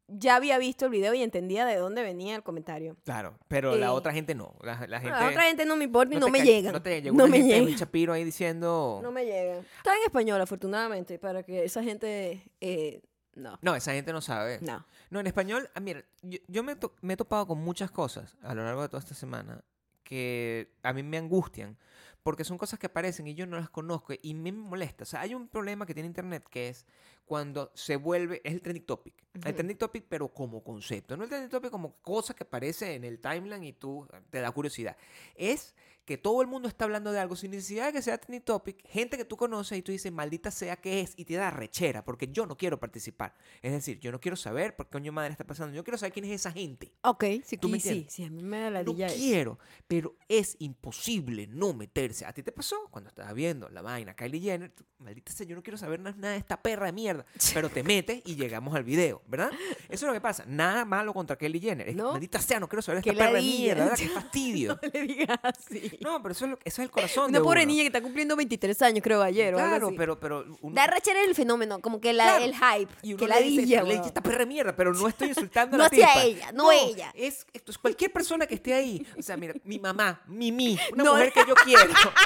[0.07, 2.97] ya había visto el video y entendía de dónde venía el comentario.
[3.03, 4.53] Claro, pero Eh, la otra gente no.
[4.61, 6.71] La, la gente, A la otra gente no me importa y no, me llega.
[6.71, 7.65] No te llegó no una me gente llega.
[7.65, 8.99] Ben Shapiro ahí diciendo...
[9.01, 9.59] No me llega.
[9.77, 12.43] Está en español, afortunadamente, para que esa gente...
[12.61, 13.01] eh,
[13.35, 14.59] no, No, esa gente no sabe.
[14.61, 14.85] no.
[15.09, 17.89] No, en español, ah, mira, yo, yo me, he to- me he topado con muchas
[17.89, 19.63] cosas a lo largo de toda esta semana
[20.03, 21.77] que a mí me angustian
[22.23, 25.03] porque son cosas que aparecen y yo no las conozco y me molesta.
[25.03, 26.85] O sea, hay un problema que tiene Internet que es
[27.25, 29.13] cuando se vuelve, es el trending topic.
[29.45, 31.17] El trending topic, pero como concepto.
[31.17, 34.39] No el trending topic como cosa que aparece en el timeline y tú eh, te
[34.39, 34.95] da curiosidad.
[35.35, 38.41] Es que todo el mundo está hablando de algo sin necesidad de que sea trending
[38.43, 41.49] topic, gente que tú conoces y tú dices, maldita sea que es, y te da
[41.49, 43.33] rechera, porque yo no quiero participar.
[43.61, 46.13] Es decir, yo no quiero saber por qué coño madre está pasando, yo quiero saber
[46.13, 46.91] quién es esa gente.
[47.01, 50.55] Ok, sí, ¿Tú me sí, sí, a mí me da la No quiero, pero es
[50.59, 52.25] imposible no meterse.
[52.25, 54.71] ¿A ti te pasó cuando estabas viendo la vaina Kylie Jenner?
[54.71, 57.25] tú, maldita sea, yo no quiero saber na- nada de esta perra de mierda.
[57.53, 59.51] Pero te metes y llegamos al video, ¿verdad?
[59.89, 60.43] Eso es lo que pasa.
[60.47, 61.87] Nada malo contra Kylie Jenner.
[61.89, 62.11] Es, No.
[62.11, 63.97] Maldita sea, no quiero saber esta perra de mierda, ¿verdad?
[63.97, 64.79] Qué fastidio.
[64.81, 65.92] No le digas así.
[66.01, 67.67] No, pero eso es, lo, eso es el corazón Una de pobre uno.
[67.67, 69.95] niña que está cumpliendo 23 años, creo, ayer o algo Claro, así.
[69.97, 72.45] pero, pero uno- Da rechera el fenómeno, como que la, Claro.
[72.45, 72.93] el hype.
[73.01, 75.29] Y uno que le la dice, dilla, le dice esta perra mierda, pero no estoy
[75.29, 76.23] insultando a No la hacia tipa.
[76.23, 77.11] ella, no ella.
[77.15, 77.45] Es,
[77.81, 79.05] cualquier persona que esté ahí.
[79.17, 81.13] O sea, mira, mi mamá, Mimi, una No.
[81.13, 81.83] mujer que yo quiero.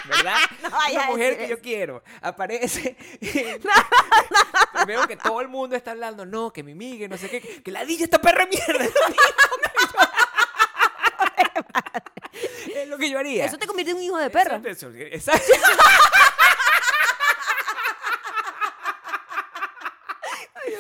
[0.10, 0.38] ¿verdad?
[0.64, 2.96] No vaya la a mujer que yo quiero aparece.
[4.86, 7.72] Veo que todo el mundo está hablando, no, que mi migue, no sé qué, que
[7.72, 8.86] la dilla esta perra de mierda.
[12.76, 13.46] es lo que yo haría.
[13.46, 14.62] Eso te convierte en un hijo de perra.
[14.66, 15.54] Eso- eso- Exacto.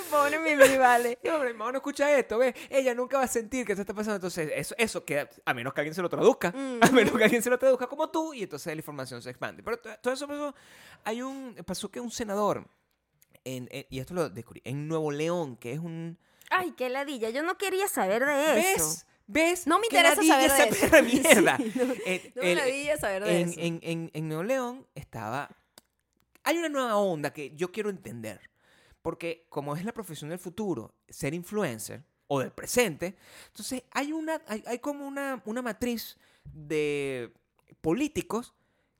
[0.09, 1.17] Pobre Mimi, vale.
[1.23, 2.53] No, hombre, hermano, escucha esto, ¿ves?
[2.69, 4.15] Ella nunca va a sentir que esto está pasando.
[4.15, 6.49] Entonces, eso, eso queda, a menos que alguien se lo traduzca,
[6.81, 9.63] a menos que alguien se lo traduzca como tú, y entonces la información se expande.
[9.63, 10.55] Pero to- todo eso pasó.
[11.03, 12.67] Hay un, pasó que un senador,
[13.43, 16.17] en, en- y esto lo descubrí, en Nuevo León, que es un.
[16.49, 17.29] Ay, qué ladilla.
[17.29, 19.05] Yo no quería saber de eso.
[19.27, 19.67] ¿Ves?
[19.67, 21.57] No me interesa saber de esa perra mierda.
[21.57, 22.51] Sí, no- Eh, no me
[22.91, 23.59] el- saber de en, eso.
[23.59, 25.49] En, en- en Nuevo León estaba...
[26.43, 28.39] Hay una nueva onda que yo quiero entender.
[29.01, 33.15] Porque como es la profesión del futuro, ser influencer o del presente,
[33.47, 37.31] entonces hay, una, hay, hay como una, una matriz de
[37.81, 38.53] políticos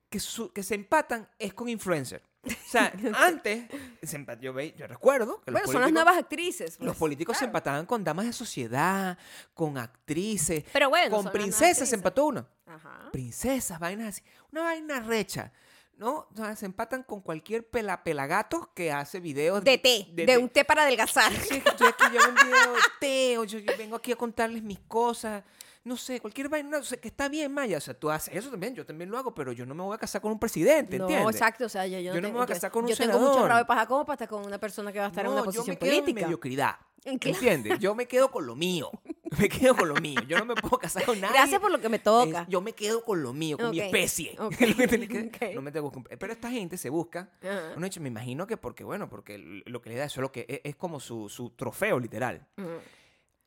[0.09, 2.21] que, su- que se empatan es con influencer.
[2.45, 3.65] O sea, antes,
[4.03, 6.77] se yo, ve- yo recuerdo que los Bueno, son las nuevas actrices.
[6.79, 7.49] los pues, políticos se claro.
[7.49, 9.17] empataban con damas de sociedad,
[9.53, 11.93] con actrices, Pero bueno, con son las nuevas princesas se actrices.
[11.93, 12.47] empató uno.
[12.65, 13.09] Ajá.
[13.11, 14.21] Princesas, vainas así.
[14.51, 15.51] Una vaina recha.
[15.97, 16.27] ¿No?
[16.31, 20.47] O sea, se empatan con cualquier pela, pelagato que hace videos De té, de, un
[20.47, 21.33] té para adelgazar.
[21.33, 24.11] Sí, que estoy aquí, yo hago un video de té, o yo, yo vengo aquí
[24.11, 25.43] a contarles mis cosas.
[25.87, 27.77] No sé, cualquier vaina, no sé, que está bien, Maya.
[27.77, 29.95] O sea, tú haces eso también, yo también lo hago, pero yo no me voy
[29.95, 31.35] a casar con un presidente, No, ¿entiendes?
[31.35, 32.97] exacto, o sea, yo, Yo yo, no me voy a yo- casar con un Yo
[32.97, 33.47] tengo mucho senador.
[33.49, 35.39] rabo de paja como para estar con una persona que va a estar en una
[35.41, 36.25] No, yo posición me quedo en política.
[36.27, 36.75] mediocridad.
[37.07, 37.19] Claro.
[37.23, 37.79] ¿Entiendes?
[37.79, 38.91] Yo me quedo con lo mío.
[39.39, 40.19] Me quedo con lo mío.
[40.27, 41.33] Yo no me puedo casar con nadie.
[41.35, 42.41] Gracias por lo que me toca.
[42.43, 44.35] Es- yo me quedo con lo mío, con mi especie.
[44.39, 45.53] ok, Es lo que tiene que- ok.
[45.55, 46.17] No me tengo que.
[46.17, 47.29] Pero esta gente se busca.
[47.41, 50.21] Bueno, de hecho, me imagino que porque, bueno, porque lo que le da eso es
[50.21, 52.45] lo que es, es como su, su trofeo literal.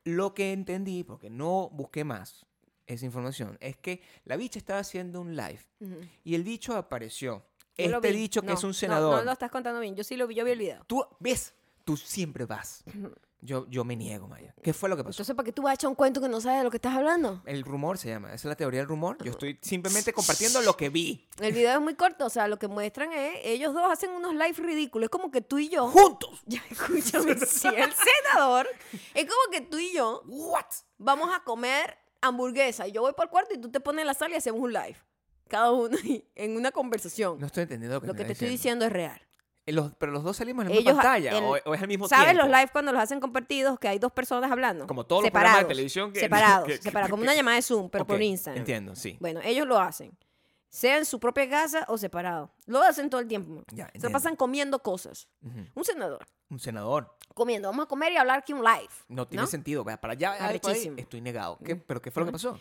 [0.05, 2.47] Lo que entendí, porque no busqué más
[2.87, 5.61] esa información, es que la bicha estaba haciendo un live
[6.25, 7.45] y el dicho apareció.
[7.77, 8.19] Yo este vi.
[8.19, 9.19] dicho que No, es un no, senador.
[9.19, 9.97] No, lo estás contando bien.
[9.97, 10.85] Yo sí lo vi, yo vi el video.
[10.87, 12.85] Tú ves, tú siempre vas.
[13.43, 14.55] Yo, yo me niego, Maya.
[14.63, 15.15] ¿Qué fue lo que pasó?
[15.15, 16.77] Entonces, ¿para qué tú vas a echar un cuento que no sabes de lo que
[16.77, 17.43] estás hablando?
[17.47, 18.29] El rumor se llama.
[18.29, 19.17] Esa es la teoría del rumor.
[19.25, 21.29] Yo estoy simplemente compartiendo lo que vi.
[21.41, 24.35] El video es muy corto, o sea, lo que muestran es, ellos dos hacen unos
[24.35, 26.43] live ridículos, es como que tú y yo, ¡Juntos!
[26.47, 28.69] ya escúchame, si el senador,
[29.15, 30.67] es como que tú y yo ¿What?
[30.99, 34.13] vamos a comer hamburguesa, y yo voy por el cuarto y tú te pones la
[34.15, 34.97] sala y hacemos un live,
[35.49, 35.97] cada uno
[36.35, 37.39] en una conversación.
[37.39, 39.21] No estoy entendiendo lo que, lo que te estás estoy diciendo es real.
[39.71, 41.37] Eh, los- pero los dos salimos en la misma pantalla.
[41.39, 42.43] el- o, o es al mismo ¿Sabes tiempo.
[42.47, 44.87] los live cuando los hacen compartidos que hay dos personas hablando?
[44.87, 47.63] Como todos los programas de televisión que- separados, que- que- separados, como una llamada de
[47.63, 48.59] Zoom, pero por Instagram.
[48.59, 49.17] Entiendo, sí.
[49.21, 50.17] Bueno, ellos lo hacen.
[50.69, 52.53] Sea en su propia casa o separado.
[52.67, 53.65] Lo hacen todo el tiempo.
[53.73, 55.27] Ya, Se pasan comiendo cosas.
[55.75, 56.25] Un senador.
[56.49, 57.17] Un senador.
[57.35, 57.69] Comiendo.
[57.69, 58.89] Vamos a comer y hablar aquí un live.
[59.09, 59.85] No tiene sentido.
[59.85, 60.97] Para allá, ahí, Arrechísimo.
[60.99, 61.59] estoy negado.
[61.65, 62.61] ¿Qué- ¿Pero qué fue lo que pasó?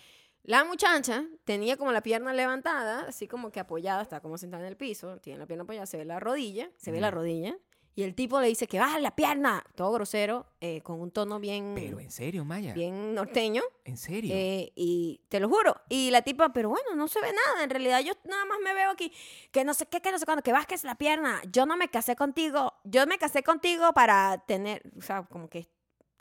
[0.50, 4.70] La muchacha tenía como la pierna levantada, así como que apoyada, está como sentada en
[4.70, 7.56] el piso, tiene la pierna apoyada, se ve la rodilla, se ve la rodilla,
[7.94, 11.40] y el tipo le dice que baja la pierna, todo grosero, eh, con un tono
[11.40, 12.74] bien, Pero en serio, Maya.
[12.74, 14.34] bien norteño, En serio.
[14.36, 17.70] eh, y te lo juro, y la tipa, pero bueno, no se ve nada, en
[17.70, 19.14] realidad yo nada más me veo aquí,
[19.52, 21.90] que no sé qué, que no sé cuándo, que bajes la pierna, yo no me
[21.90, 25.70] casé contigo, yo me casé contigo para tener, o sea, como que,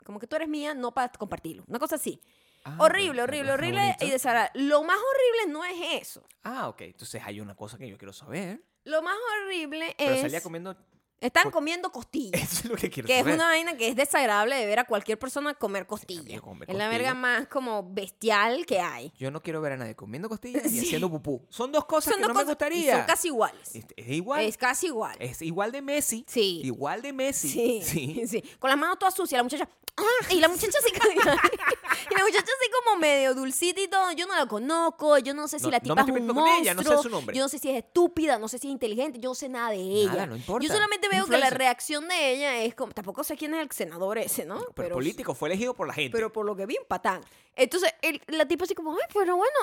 [0.05, 2.21] como que tú eres mía, no para compartirlo, una cosa así.
[2.65, 4.61] Ah, Horrible, horrible, horrible y desagradable.
[4.63, 6.23] Lo más horrible no es eso.
[6.43, 6.81] Ah, ok.
[6.81, 8.63] Entonces hay una cosa que yo quiero saber.
[8.83, 10.21] Lo más horrible Pero es...
[10.21, 10.75] salía comiendo...
[11.21, 12.41] Están co- comiendo costillas.
[12.41, 13.35] Eso es lo que quiero Que es saber.
[13.35, 16.21] una vaina que es desagradable de ver a cualquier persona comer costilla.
[16.21, 19.11] amigo, comer es la verga más como bestial que hay.
[19.17, 20.79] Yo no quiero ver a nadie comiendo costillas Sí.
[20.79, 21.45] haciendo pupú.
[21.49, 22.97] Son dos cosas Son que dos no me cosas- y gustaría.
[22.99, 23.75] Son casi iguales.
[23.75, 24.45] Es, es igual.
[24.45, 25.17] Es casi igual.
[25.19, 26.23] Es igual de Messi.
[26.25, 26.61] Sí.
[26.63, 27.49] Igual de Messi.
[27.49, 28.23] Sí, Sí.
[28.27, 29.67] sí, Con las manos todas sucias, la muchacha.
[29.99, 30.25] ¡Ah!
[30.33, 31.11] Y la muchacha así como.
[31.13, 34.11] y la muchacha así como medio dulcita y todo.
[34.13, 35.17] Yo no la conozco.
[35.19, 36.89] Yo no sé si No- la no tipa me es un con ella, no sé
[36.89, 37.03] monstruo.
[37.03, 37.35] su nombre.
[37.35, 39.19] Yo no sé si es estúpida, no sé si es inteligente.
[39.19, 40.11] Yo no sé nada de ella.
[40.11, 40.65] Nada, no importa.
[40.67, 41.57] Yo solamente veo que la Influencer.
[41.57, 42.93] reacción de ella es como.
[42.93, 44.59] Tampoco sé quién es el senador ese, ¿no?
[44.75, 46.11] Pero, el político fue elegido por la gente.
[46.15, 47.21] Pero por lo que vi, un patán.
[47.55, 49.53] Entonces, el- la tipa así como, ay, pero bueno,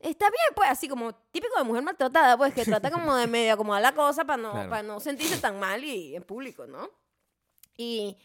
[0.00, 3.52] está bien, pues, así como típico de mujer maltratada, pues, que trata como de medio
[3.54, 4.70] acomodar la cosa para no, Claro.
[4.70, 6.88] para no sentirse tan mal y en público, ¿no?
[7.76, 8.16] Y,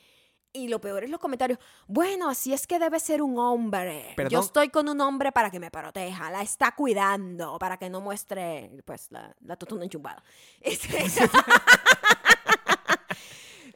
[0.55, 4.15] y lo peor es los comentarios, bueno, así es que debe ser un hombre.
[4.29, 8.01] Yo estoy con un hombre para que me proteja, la está cuidando, para que no
[8.01, 10.23] muestre, pues, la, la totona enchumbada.
[10.61, 11.05] Este-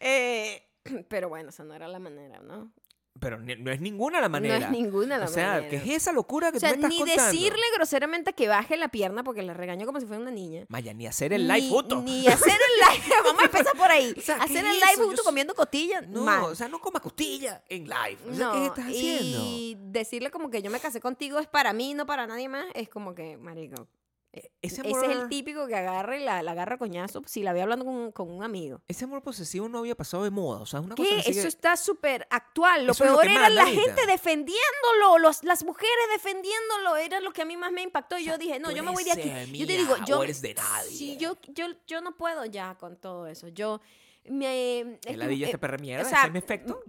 [0.01, 0.63] Eh,
[1.09, 2.71] pero bueno, esa no era la manera, ¿no?
[3.19, 4.59] Pero no es ninguna la manera.
[4.59, 5.69] No es ninguna la O sea, manera.
[5.69, 7.23] ¿qué es esa locura que O sea, tú me estás ni contando?
[7.31, 10.65] decirle groseramente que baje la pierna porque la regañó como si fuera una niña.
[10.69, 12.03] Maya, ni hacer el live ni, juntos.
[12.03, 13.15] Ni hacer el live.
[13.23, 14.13] Vamos a empezar por ahí.
[14.17, 16.07] O sea, ¿qué hacer el live Yo comiendo costillas.
[16.07, 16.43] No, mal.
[16.43, 18.17] o sea, no coma costilla en live.
[18.29, 19.39] O sea, no, ¿qué estás haciendo?
[19.43, 22.65] y decirle como que yo me casé contigo es para mí, no para nadie más,
[22.73, 23.87] es como que, marico,
[24.31, 27.51] E- Ese Ese es el típico que agarra y la, la agarra coñazo si la
[27.51, 28.79] ve hablando con, con un amigo.
[28.87, 30.61] ese amor posesivo no había pasado de moda.
[30.61, 31.19] O sea, es una cosa ¿Qué?
[31.19, 32.85] así Eso está súper actual.
[32.85, 33.81] Lo Eso es lo peor era la ahorita.
[33.81, 36.95] gente defendiéndolo, los, las mujeres defendiéndolo.
[36.97, 38.17] Era lo que a mí más me impactó.
[38.19, 39.57] Y yo dije, no, yo me voy de aquí.
[39.57, 40.23] yo te digo, yo.
[40.23, 40.89] eres de nadie.
[40.91, 43.47] Sí, yo, yo, yo no puedo ya con todo eso.
[43.47, 43.81] Yo.
[44.29, 46.03] Me, es ¿Es que, la villa eh, este perra mierda?
[46.03, 46.81] o ¿Ese sea, es mi efecto?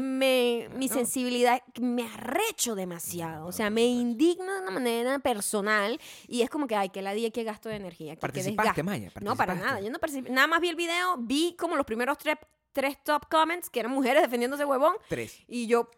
[0.00, 3.46] me- mi sensibilidad me arrecho demasiado.
[3.46, 7.12] O sea, me indigna de una manera personal y es como que, ay, que la
[7.12, 8.12] día que gasto de energía.
[8.12, 8.82] Que, que ¿Participaste, desgaste.
[8.82, 9.10] Maya?
[9.20, 9.66] No, para ¿Participaste?
[9.66, 9.80] nada.
[9.80, 10.30] Yo no participé.
[10.30, 12.36] Nada más vi el video, vi como los primeros tres,
[12.72, 15.40] tres top comments, que eran mujeres defendiéndose huevón, Tres.
[15.48, 15.90] y yo...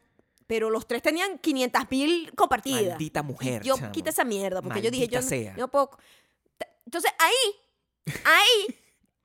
[0.46, 2.88] Pero los tres tenían 500 mil compartidas.
[2.90, 3.92] Maldita mujer, Y yo chamo.
[3.92, 5.52] quita esa mierda, porque yo dije, yo, sea.
[5.54, 5.90] yo no puedo...
[6.84, 8.74] Entonces, ahí, ahí,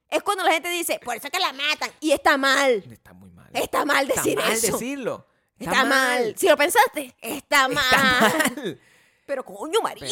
[0.10, 1.91] es cuando la gente dice, por eso es que la matan.
[2.00, 2.84] Y está mal.
[2.91, 3.50] Está muy mal.
[3.54, 4.72] Está mal decir Está mal eso.
[4.74, 5.28] decirlo.
[5.58, 6.36] Está, mal.
[6.38, 7.84] Si lo pensaste, está mal.
[7.84, 8.82] Está mal.
[9.26, 10.08] Pero coño, marica.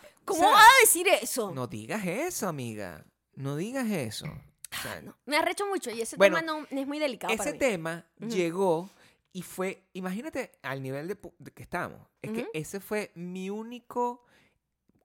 [0.00, 1.50] Pero, ¿Cómo o sea, vas a decir eso?
[1.52, 3.04] No digas eso, amiga.
[3.34, 4.26] No digas eso.
[4.26, 7.50] O sea, No, me arrecho mucho y ese Bueno, tema no, es muy delicado para
[7.50, 7.58] ese mí.
[7.58, 8.88] tema llegó
[9.32, 11.16] y fue, imagínate al nivel de,
[11.52, 12.00] que estamos.
[12.22, 14.24] Es que ese fue mi único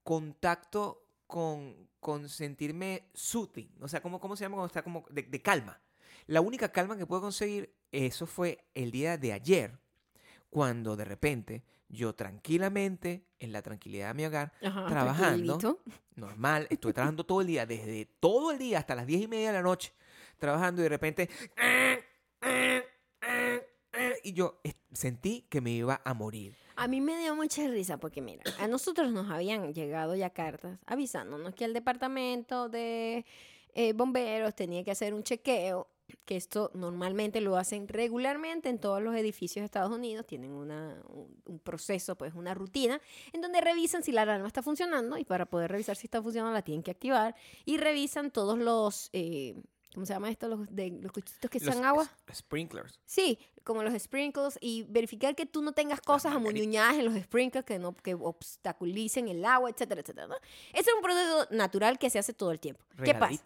[0.03, 3.69] contacto con, con sentirme soothing.
[3.81, 5.79] O sea, ¿cómo, ¿cómo se llama cuando está como de, de calma?
[6.27, 9.77] La única calma que puedo conseguir, eso fue el día de ayer,
[10.49, 15.59] cuando de repente yo tranquilamente, en la tranquilidad de mi hogar, Ajá, trabajando,
[16.15, 19.47] normal, estuve trabajando todo el día, desde todo el día hasta las diez y media
[19.47, 19.93] de la noche,
[20.37, 21.29] trabajando y de repente...
[24.25, 24.59] Y yo
[24.91, 26.55] sentí que me iba a morir.
[26.75, 30.79] A mí me dio mucha risa porque, mira, a nosotros nos habían llegado ya cartas
[30.87, 33.23] avisándonos que el departamento de
[33.75, 35.87] eh, bomberos tenía que hacer un chequeo,
[36.25, 41.03] que esto normalmente lo hacen regularmente en todos los edificios de Estados Unidos, tienen una,
[41.07, 42.99] un, un proceso, pues una rutina,
[43.31, 46.51] en donde revisan si la alarma está funcionando y para poder revisar si está funcionando
[46.51, 49.11] la tienen que activar y revisan todos los...
[49.13, 49.55] eh,
[49.95, 50.49] ¿Cómo se llama esto?
[50.49, 52.05] Los, de, los cuchitos que echan agua.
[52.33, 52.99] sprinklers.
[53.05, 57.63] Sí, como los sprinkles y verificar que tú no tengas cosas amuñuñadas en los sprinkles
[57.63, 60.27] que no que obstaculicen el agua, etcétera, etcétera.
[60.27, 60.35] ¿no?
[60.73, 62.83] Ese es un proceso natural que se hace todo el tiempo.
[63.05, 63.41] ¿Qué pasa?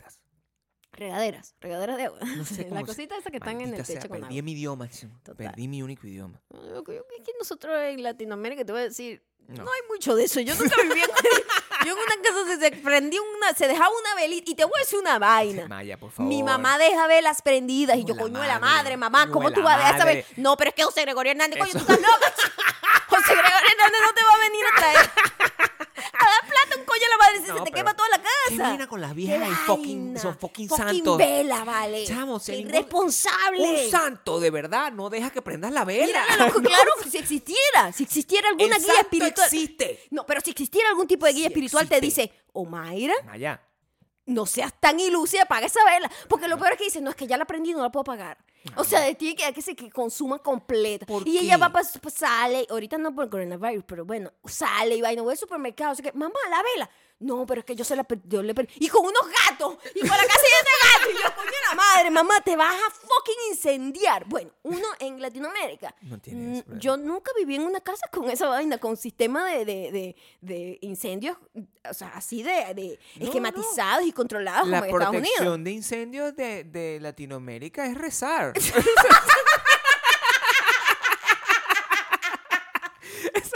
[1.00, 2.20] Regaderas, regaderas de agua.
[2.36, 4.44] No sé la cosita esa que están en el sea, techo con perdí agua.
[4.46, 4.90] mi idioma.
[5.24, 5.36] Total.
[5.36, 6.42] Perdí mi único idioma.
[6.52, 9.72] Yo es que nosotros en Latinoamérica, te voy a decir, no, No.
[9.72, 10.40] hay mucho de eso.
[10.42, 11.10] Yo nunca viví en...
[11.86, 14.74] Yo en una casa se, se prendía una, se dejaba una velita y te voy
[14.76, 15.66] a decir una vaina.
[15.66, 16.28] Maya, por favor.
[16.28, 19.62] Mi mamá deja velas prendidas y yo, la coño de la madre, mamá, ¿cómo tú
[19.64, 20.26] vas a dejar saber?
[20.36, 22.34] No, pero es que José Gregorio Hernández, coño, Eso- tú estás loca.
[23.08, 24.98] José Gregorio Hernández no te va a venir a traer
[26.20, 28.10] a dar plata un coño a la madre si No, se te pero quema toda
[28.10, 28.19] la
[28.50, 28.70] ¿Qué casa.
[28.70, 31.18] vaina con las ¡Qué viejas y fucking, son fucking, Fucking santos?
[31.18, 32.06] vela, vale.
[32.06, 33.84] Chamo, si Qué irresponsable.
[33.86, 36.24] Un santo, de verdad, no deja que prendas la vela.
[36.32, 39.46] Mira, loco, claro, si existiera, si existiera alguna El guía santo espiritual.
[39.48, 40.04] existe.
[40.12, 42.22] No, pero si existiera algún tipo de guía Sí espiritual, te existe.
[42.24, 43.62] dice, Omaira, Maya,
[44.26, 46.12] no seas tan ilusa y apaga esa vela.
[46.28, 47.92] Porque lo peor es que dice, no, es que ya la prendí y no la
[47.92, 48.38] puedo apagar.
[48.76, 51.06] O sea, de ti que, que se que consuma completa.
[51.06, 54.96] ¿Por y ella va, pa- pa- sale, ahorita no por el coronavirus, pero bueno, sale
[54.96, 55.92] y va y no voy al supermercado.
[55.92, 56.90] Así que, mamá, la vela.
[57.22, 59.78] No, pero es que yo se la per- yo le Y con unos gatos.
[59.94, 61.12] Y con la casa llena de gatos.
[61.12, 64.26] Y yo, coño, la madre, mamá, te vas a fucking incendiar.
[64.26, 65.94] Bueno, uno en Latinoamérica.
[66.04, 66.80] No tiene mm, problema.
[66.82, 70.78] Yo nunca viví en una casa con esa vaina, con sistema de, de, de, de
[70.82, 71.38] incendios,
[71.90, 75.30] o sea, así de, de No, esquematizados y controlados la como en Estados Unidos.
[75.36, 78.49] protección de incendios de, de Latinoamérica es rezar.
[78.56, 78.78] Eso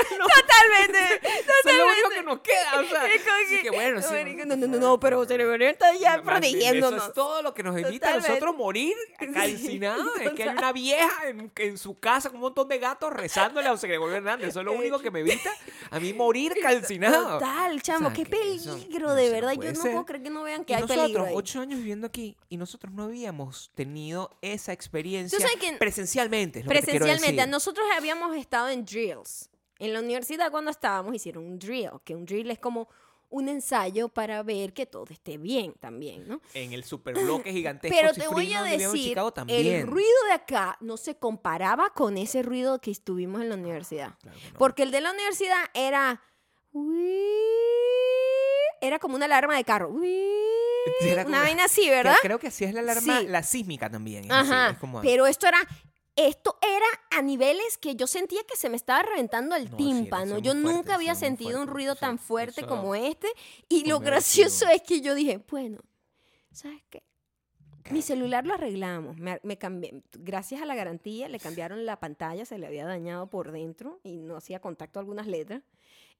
[0.01, 1.21] es lo, Totalmente.
[1.23, 2.79] eso es lo único que nos queda.
[2.79, 3.03] O sea,
[3.45, 7.01] así que bueno, sí, no, no, no, no, pero Gregorio está ya protegiéndonos.
[7.01, 8.95] Eso es todo lo que nos evita a nosotros morir
[9.33, 10.07] calcinados.
[10.21, 13.67] es que hay una vieja en, en su casa con un montón de gatos rezándole
[13.67, 14.49] a Gregorio Hernández.
[14.49, 15.51] Eso es lo único que me evita
[15.91, 17.39] a mí morir calcinado.
[17.39, 19.53] Total, chamo, O sea, qué eso- peligro, no de verdad.
[19.53, 19.91] Yo no ser.
[19.91, 21.33] puedo creer que no vean que Y hay nosotros, peligro ahí.
[21.36, 25.38] ocho años viviendo aquí, y nosotros no habíamos tenido esa experiencia
[25.79, 26.59] presencialmente.
[26.59, 27.51] es lo que te quiero Presencialmente, decir.
[27.51, 29.49] nosotros habíamos estado en drills.
[29.79, 32.88] En la universidad cuando estábamos hicieron un drill, que un drill es como
[33.29, 36.39] un ensayo para ver que todo esté bien también, ¿no?
[36.53, 36.83] En el
[37.43, 42.17] superbloque gigantesco Pero te voy a decir, el ruido de acá no se comparaba con
[42.17, 44.13] ese ruido que estuvimos en la universidad.
[44.21, 44.59] Claro que no.
[44.59, 46.21] Porque el de la universidad era...
[48.81, 49.89] Era como una alarma de carro.
[49.89, 52.15] Una vaina así, ¿verdad?
[52.21, 53.27] Creo que así es la alarma, Sí.
[53.27, 54.25] la sísmica también.
[54.25, 54.69] es así, Ajá.
[54.71, 55.59] es como- Pero esto era...
[56.15, 60.38] Esto era a niveles que yo sentía que se me estaba reventando el No, tímpano.
[60.39, 63.28] yo fuerte, nunca había sentido un ruido sí, tan fuerte eso como este.
[63.67, 65.80] Y lo gracioso es que yo dije, bueno,
[66.52, 67.04] ¿sabes qué?
[67.89, 69.17] Mi celular lo arreglamos.
[69.17, 73.28] Me, me cambié, gracias a la garantía le cambiaron la pantalla, se le había dañado
[73.30, 75.63] por dentro y no hacía contacto a algunas letras.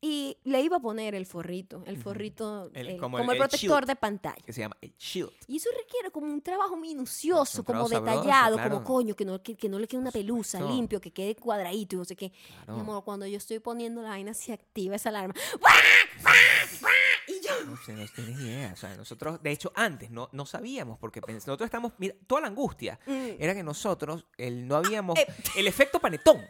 [0.02, 3.44] Y le iba a poner el forrito, el forrito, El- el- como como, el- el,
[3.44, 4.44] el protector de pantalla.
[4.46, 5.32] Que se llama el Shield.
[5.48, 8.70] Y eso requiere como un trabajo minucioso, Un como trabajo sabroso, detallado, claro.
[8.76, 10.76] como coño, que no, que, que no le quede una pelusa, supuesto.
[10.76, 12.32] limpio, que quede cuadradito y no sé qué.
[12.66, 12.74] Claro.
[12.76, 15.34] Mi amor, cuando yo estoy poniendo la vaina se activa esa alarma.
[17.28, 18.72] Y yo, No sé, no tienes idea.
[18.74, 22.48] O sea, nosotros, de hecho, antes no, no sabíamos, porque nosotros estamos, mira, toda la
[22.48, 23.28] angustia Mm.
[23.40, 25.28] era que nosotros el, no habíamos, Eh.
[25.56, 26.42] el efecto panetón.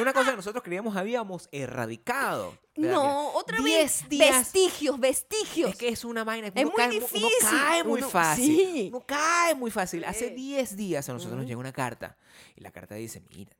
[0.00, 2.56] Una cosa que nosotros creíamos habíamos erradicado.
[2.76, 4.08] no, otra 10 vez.
[4.08, 4.36] días.
[4.38, 5.70] Vestigios, vestigios.
[5.72, 6.46] Es que es una vaina.
[6.48, 8.44] Es uno muy cae mu- Uno difícil, cae muy uno- fácil.
[8.46, 8.88] sí.
[8.90, 10.04] Uno cae muy fácil.
[10.04, 10.34] Hace Sí.
[10.34, 12.16] 10 días a nosotros nos llega una carta.
[12.56, 13.52] Y la carta dice, mira,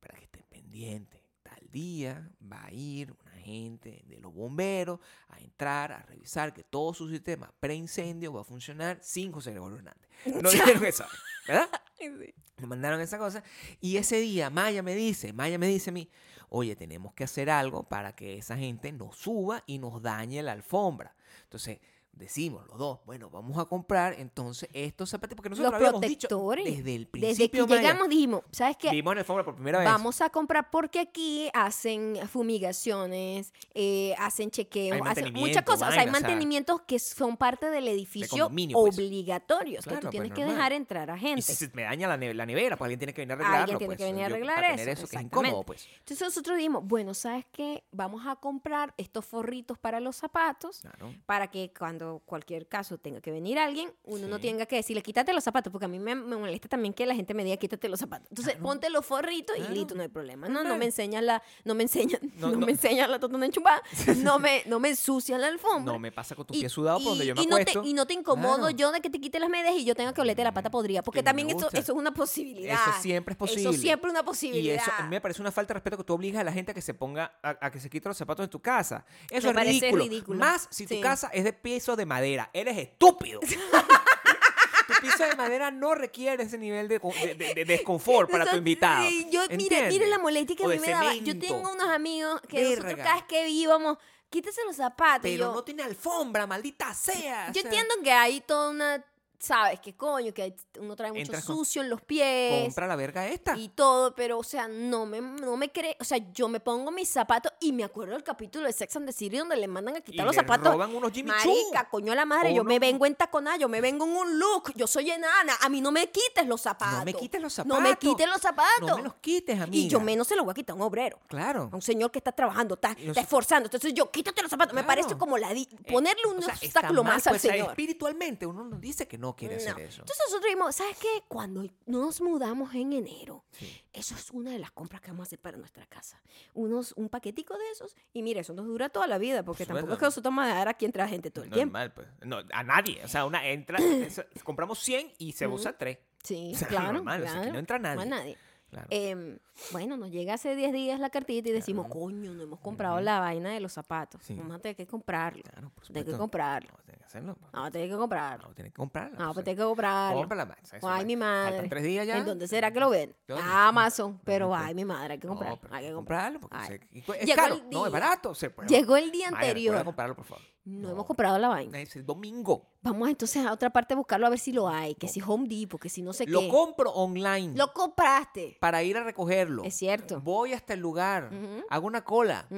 [0.00, 3.12] para que estén pendientes, tal día va a ir
[3.46, 8.44] gente de los bomberos a entrar, a revisar que todo su sistema preincendio va a
[8.44, 10.08] funcionar sin José Gregorio Hernández.
[10.42, 11.04] No dijeron eso,
[11.46, 11.68] ¿verdad?
[12.58, 13.42] Me mandaron esa cosa.
[13.80, 16.10] Y ese día Maya me dice, Maya me dice a mí,
[16.48, 20.52] oye, tenemos que hacer algo para que esa gente nos suba y nos dañe la
[20.52, 21.14] alfombra.
[21.42, 21.80] Entonces
[22.16, 26.28] decimos los dos, bueno, vamos a comprar entonces estos zapatos, porque nosotros Los habíamos dicho
[26.28, 28.90] desde el Desde que principio, llegamos dijimos, ¿sabes qué?
[28.90, 29.86] vimos en alfombra por primera vez.
[29.86, 35.88] Vamos a comprar porque aquí hacen fumigaciones, eh, hacen chequeo, Hay hacen muchas cosas.
[35.88, 38.96] o sea, hay vaina, o sea, mantenimientos que son parte del edificio condominio, pues.
[38.96, 41.42] obligatorios, que tú pues, tienes que dejar entrar a Y gente.
[41.42, 43.62] si se me daña la, ne- la nevera, pues alguien tiene que venir a arreglarlo.
[43.62, 45.62] Alguien tiene pues, que venir a yo- arreglar para tener eso, eso, que es incómodo,
[45.64, 45.86] pues.
[45.98, 47.84] Entonces nosotros dijimos, bueno, ¿sabes qué?
[47.92, 51.14] Vamos a comprar estos forritos para los zapatos Claro.
[51.26, 55.32] para que cuando cualquier caso tenga que venir alguien, uno no tenga que decirle, quítate
[55.32, 57.88] los zapatos, porque a mí me, me molesta también que la gente me diga, quítate
[57.88, 58.28] los zapatos.
[58.30, 58.64] Entonces, Claro.
[58.68, 59.72] ponte los forritos Claro.
[59.72, 60.48] y listo, no hay problema.
[60.48, 62.66] No, no me enseñan la, no me enseñan, No, no, no.
[62.66, 63.82] me enseñan la totona enchumbada,
[64.18, 65.92] no me, no me ensucian la alfombra.
[65.92, 67.72] No me pasa con tu Y- pie sudado por donde yo me y no te,
[67.84, 68.70] y no te incomodo Claro.
[68.70, 71.02] yo de que te quite las medias y yo tenga que olerte la pata podrida,
[71.02, 72.74] porque también eso, eso es una posibilidad.
[72.74, 73.62] Eso siempre es posible.
[73.62, 74.76] Eso siempre es una Y posibilidad.
[74.76, 76.70] eso a mí me parece una falta de respeto que tú obligas a la gente
[76.72, 79.04] a que se ponga, a, a que se quite los zapatos en tu casa.
[79.30, 80.04] Eso Me es ridículo.
[80.04, 80.38] ridículo.
[80.38, 82.50] Más si tu casa es de piso de madera.
[82.52, 83.40] Eres estúpido.
[84.86, 88.56] tu piso de madera no requiere ese nivel de, de- de- de desconfort para tu
[88.56, 89.08] invitado.
[89.30, 91.14] yo, mire, la molestia que a mí me daba.
[91.14, 93.98] Yo tengo unos amigos que nosotros cada vez que íbamos,
[94.30, 95.22] quítese los zapatos.
[95.22, 97.46] Pero yo, no tiene alfombra, maldita sea.
[97.50, 99.04] o yo sea, entiendo que hay toda una,
[99.38, 102.64] sabes, que coño, que uno trae mucho Entras con- sucio en los pies.
[102.64, 103.56] Compra la verga esta.
[103.56, 106.90] Y todo, pero o sea, no me, no me cree, o sea, yo me pongo
[106.90, 109.96] mis zapatos y me acuerdo del capítulo de Sex and the City donde le mandan
[109.96, 110.72] a Y quitar los le zapatos.
[110.72, 111.52] roban unos Jimmy Choo.
[111.54, 114.12] Marica, coño a la madre, yo Uno- me vengo en taconada, yo me vengo en
[114.16, 116.98] un look, yo soy enana, a mí no me quites los zapatos.
[116.98, 117.98] No me quites los No me zapatos.
[118.10, 118.88] quites los zapatos.
[118.88, 119.76] No me los quites, amiga.
[119.86, 121.18] Y yo menos se lo voy a quitar a un obrero.
[121.28, 121.68] Claro.
[121.72, 123.66] A un señor que está trabajando, está, Y está esforzando.
[123.66, 124.74] Entonces yo, quítate los zapatos.
[124.74, 127.32] Me parece como la di- Eh, ponerle un o sea, está obstáculo mal, más al
[127.32, 127.68] pues, o sea, señor.
[127.70, 129.60] Espiritualmente uno nos dice que no quiere No.
[129.62, 130.02] hacer eso.
[130.02, 131.24] Entonces nosotros dijimos, ¿sabes qué?
[131.26, 133.82] Cuando nos mudamos en enero, Sí.
[133.92, 136.22] eso es una de las compras que vamos a hacer para nuestra casa.
[136.54, 137.96] Unos, un paquetico de esos.
[138.12, 139.80] Y mire, eso nos dura toda la vida, porque Suena.
[139.80, 141.72] tampoco es que nosotros vamos a dejar aquí entrar gente todo el tiempo.
[141.78, 142.06] Normal, pues.
[142.24, 143.02] No, a nadie.
[143.04, 145.98] O sea, una entra, es- compramos 100 y se usa 3.
[146.22, 146.92] Sí, O sea, claro.
[146.92, 147.52] normal, o sea, claro.
[147.52, 148.38] no entra No hay nadie.
[148.70, 148.88] Claro.
[148.90, 149.38] Em,
[149.72, 152.00] bueno, nos llega hace 10 días la cartita y decimos, Claro.
[152.00, 153.04] coño, no hemos comprado Ujú.
[153.04, 154.20] la vaina de los zapatos.
[154.24, 154.34] Sí.
[154.34, 155.42] Vamos a tener que comprarlo.
[155.44, 156.70] claro, por Tener que comprarlo.
[156.72, 157.38] No, tiene que hacerlo.
[157.52, 158.48] a tener que comprarlo.
[158.48, 159.18] No, tiene que comprarlo.
[159.18, 160.18] No, pues, tengo que comprarlo.
[160.20, 160.56] Cómprala.
[160.62, 161.06] Eso, Ay, man.
[161.06, 161.52] mi madre.
[161.52, 162.18] Faltan tres días ya.
[162.18, 163.14] ¿En dónde será que lo ven?
[163.28, 163.44] ¿Dónde?
[163.46, 164.20] Amazon.
[164.24, 165.58] Pero ay, mi madre, hay que No, comprarlo.
[165.62, 166.40] pero hay que comprarlo.
[166.40, 166.74] porque se-
[167.20, 167.54] es Llegó caro.
[167.54, 168.00] el No, es día.
[168.00, 168.34] barato.
[168.34, 168.68] Se puede.
[168.68, 169.74] Llegó el día anterior.
[169.74, 170.44] recuerda comprarlo, por favor.
[170.66, 171.80] No, hemos comprado la vaina.
[171.80, 172.66] Es el domingo.
[172.82, 174.96] Vamos entonces a otra parte a buscarlo a ver si lo hay.
[174.96, 176.48] Que si Home Depot, que si no sé Lo qué.
[176.48, 177.56] compro online.
[177.56, 178.56] Lo compraste.
[178.60, 179.62] para ir a recogerlo.
[179.62, 180.20] Es cierto.
[180.20, 181.30] Voy hasta el lugar,
[181.70, 182.48] hago una cola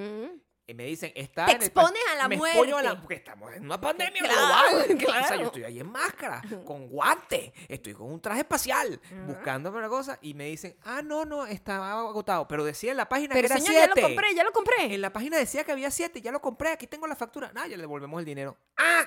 [0.75, 3.01] me dicen, está Te en el expones a la me expongo a la- muerte.
[3.01, 4.85] porque estamos en una pandemia Claro, global.
[5.09, 5.41] O sea, claro.
[5.41, 10.19] yo estoy ahí en máscara, con guantes, estoy con un traje espacial, buscándome una cosa
[10.23, 12.47] y me dicen, ah, no, no, estaba agotado.
[12.49, 14.95] Pero decía en la página Pero que era señor, ya lo compré, ya lo compré.
[14.95, 17.51] En la página decía que había siete, ya lo compré, aquí tengo la factura.
[17.53, 18.57] Nada, ya le devolvemos el dinero.
[18.77, 19.05] Ah,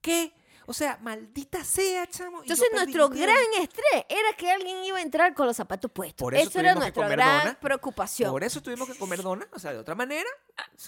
[0.00, 0.32] ¿qué?
[0.66, 2.42] O sea, maldita sea, chamo.
[2.42, 6.18] Entonces nuestro gran estrés era que alguien iba a entrar con los zapatos puestos.
[6.24, 7.60] Por eso era tuvimos que nuestra gran dona.
[7.60, 8.30] preocupación.
[8.30, 9.46] Por eso tuvimos que comer dona.
[9.52, 10.28] O sea, de otra manera,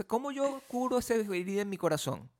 [0.06, 2.30] ¿cómo yo curo esa herida en mi corazón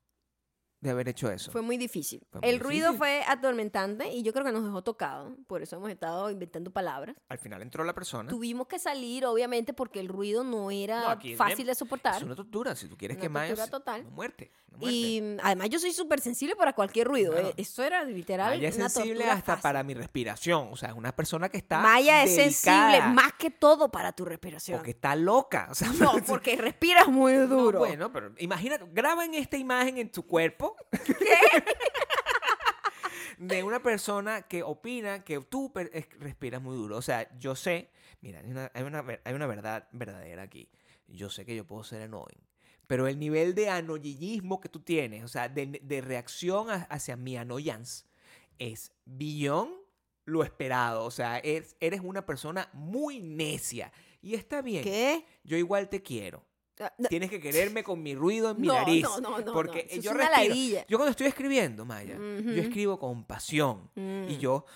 [0.84, 1.50] de haber hecho eso?
[1.50, 2.24] Fue muy difícil.
[2.30, 2.98] Fue muy el ruido difícil.
[2.98, 5.36] fue atormentante y yo creo que nos dejó tocado.
[5.46, 7.16] Por eso hemos estado inventando palabras.
[7.28, 8.28] Al final entró la persona.
[8.30, 12.16] Tuvimos que salir, obviamente, porque el ruido no No, era aquí fácil de soportar.
[12.16, 12.74] Es una tortura.
[12.76, 13.48] Si tú quieres que más.
[13.48, 14.00] tortura total.
[14.02, 14.52] Una muerte.
[14.72, 14.90] muerte.
[14.96, 17.32] Y además yo soy súper sensible para cualquier ruido.
[17.32, 17.48] Claro.
[17.48, 17.54] eh.
[17.56, 19.62] Eso era literal Maya es una sensible hasta fácil.
[19.62, 20.68] para mi respiración.
[20.70, 21.80] O sea, es una persona que está.
[21.80, 24.78] Maya es sensible más que todo para tu respiración.
[24.78, 25.68] Porque está loca.
[25.70, 27.78] O sea, No, porque respiras muy No, duro.
[27.80, 30.73] bueno, pero imagínate, graban esta imagen en tu cuerpo.
[33.38, 35.72] De una persona que opina que tú
[36.20, 36.96] respiras muy duro.
[36.96, 40.68] O sea, yo sé, mira, hay una, hay una, ver- hay una verdad verdadera aquí.
[41.08, 42.40] Yo sé que yo puedo ser annoying,
[42.86, 47.16] Pero el nivel de anoyillismo que tú tienes, o sea, de, de reacción a- hacia
[47.16, 48.04] mi annoyance,
[48.58, 49.74] es billón
[50.24, 51.04] lo esperado.
[51.04, 53.92] O sea, es- eres una persona muy necia.
[54.22, 54.82] Y está bien.
[54.84, 55.26] ¿Qué?
[55.44, 56.42] Yo igual te quiero.
[56.80, 59.02] Ah, Tienes que quererme con mi ruido en mi No, nariz.
[59.04, 60.84] no, no, no, porque no, es yo una respiro.
[60.88, 62.50] Yo cuando estoy escribiendo, Maya, Ujú.
[62.50, 63.90] yo escribo con pasión.
[63.94, 64.38] Y Mm.
[64.38, 64.66] yo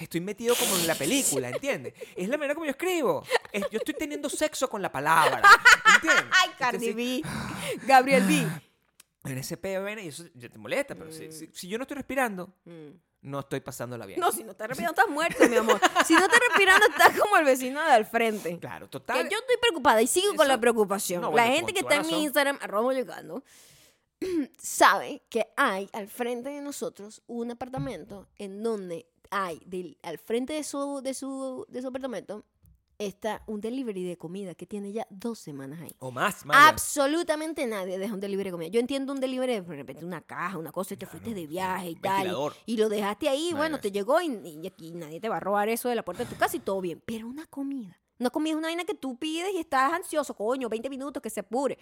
[0.00, 1.94] estoy metido como en la película, ¿entiendes?
[2.16, 3.22] Es la manera como yo escribo.
[3.52, 5.42] Es- yo estoy teniendo sexo con la palabra.
[5.96, 6.24] ¿Entiendes?
[6.32, 7.22] Ay, Cardi B.
[7.86, 8.46] Gabriel B.
[9.30, 11.98] En ese peo y eso ya te molesta, pero si, si- si yo no estoy
[11.98, 12.88] respirando, Mm.
[13.22, 14.18] No estoy pasándola bien.
[14.18, 15.80] No, si no estás respirando, estás muerto, mi amor.
[16.06, 18.58] Si no estás respirando, estás como el vecino de al frente.
[18.58, 19.28] Claro, Que total.
[19.28, 21.20] yo estoy preocupada y sigo con la preocupación.
[21.22, 22.22] No, la gente que está en mi.
[22.24, 23.42] Instagram, arroba llegando,
[24.58, 30.54] sabe que hay al frente de nosotros un apartamento en donde hay, del, al frente
[30.54, 32.44] de su, de, su, de su apartamento,
[33.00, 35.90] está un delivery de comida que tiene ya dos semanas ahí.
[35.98, 36.68] O más, Maya.
[36.68, 38.68] Absolutamente nadie deja un delivery de comida.
[38.68, 41.46] Yo entiendo un delivery de, de repente una caja, una cosa, y te fuiste de
[41.46, 42.34] viaje y tal.
[42.66, 44.26] y- lo dejaste ahí, No bueno, te llegó y,
[44.62, 46.60] y aquí nadie te va a robar eso de la puerta de tu casa y
[46.60, 47.02] todo bien.
[47.06, 47.98] Pero una comida.
[48.18, 51.30] Una comida es una vaina que tú pides y estás ansioso, coño, 20 minutos, que
[51.30, 51.78] se apure.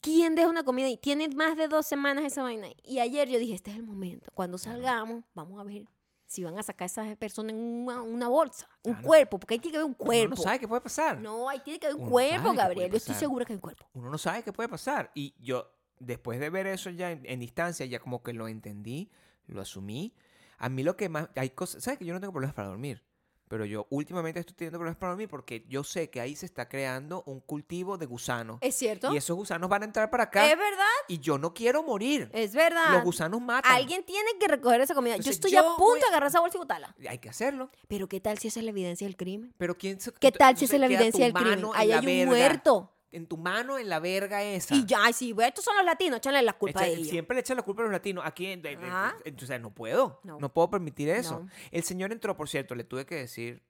[0.00, 2.68] ¿Quién deja una comida y tiene más de dos semanas esa vaina?
[2.82, 4.30] Y ayer yo dije, este es el momento.
[4.34, 5.84] Cuando salgamos, vamos a ver
[6.30, 9.06] si van a sacar a esa persona en una, una bolsa, un Claro.
[9.08, 10.36] cuerpo, porque ahí tiene que haber un Uno cuerpo.
[10.36, 11.18] no sabe qué puede pasar.
[11.20, 12.88] No, ahí tiene que haber un Uno cuerpo, Gabriel.
[12.90, 13.84] Yo estoy segura que hay un cuerpo.
[13.94, 15.10] Uno no sabe qué puede pasar.
[15.14, 15.68] Y yo,
[15.98, 19.10] después de ver eso ya en, en distancia, ya como que lo entendí,
[19.48, 20.14] lo asumí.
[20.58, 21.28] A mí lo que más...
[21.34, 21.82] Hay cosas...
[21.82, 23.02] ¿Sabes que yo no tengo problemas para dormir?
[23.50, 26.68] Pero yo últimamente estoy teniendo problemas para dormir porque yo sé que ahí se está
[26.68, 28.58] creando un cultivo de gusanos.
[28.60, 29.12] ¿Es cierto?
[29.12, 30.48] Y esos gusanos van a entrar para acá.
[30.48, 32.30] Es verdad, Y yo no quiero morir.
[32.32, 32.92] es verdad.
[32.92, 33.72] Los gusanos matan.
[33.72, 35.16] Alguien tiene que recoger esa comida.
[35.16, 36.94] yo estoy yo a punto de agarrar esa bolsa y botarla.
[37.08, 37.72] Hay que hacerlo.
[37.88, 39.52] Pero ¿qué tal si esa es la evidencia del crimen?
[39.58, 41.64] Pero quién se- ¿Qué tal si esa es la evidencia del crimen?
[41.74, 42.26] Ahí hay un verga.
[42.30, 42.92] muerto.
[43.12, 44.74] En tu mano en la verga esa.
[44.74, 45.00] Y ya,
[45.34, 47.08] bueno, estos son los latinos, échale la culpa a Echa- ellos.
[47.08, 48.24] Siempre le echan la culpa a los latinos.
[48.24, 50.20] Aquí, entonces, no puedo.
[50.22, 50.38] No.
[50.38, 50.52] No.
[50.52, 51.40] puedo permitir eso.
[51.40, 51.48] No.
[51.70, 53.62] El señor entró, por cierto, le tuve que decir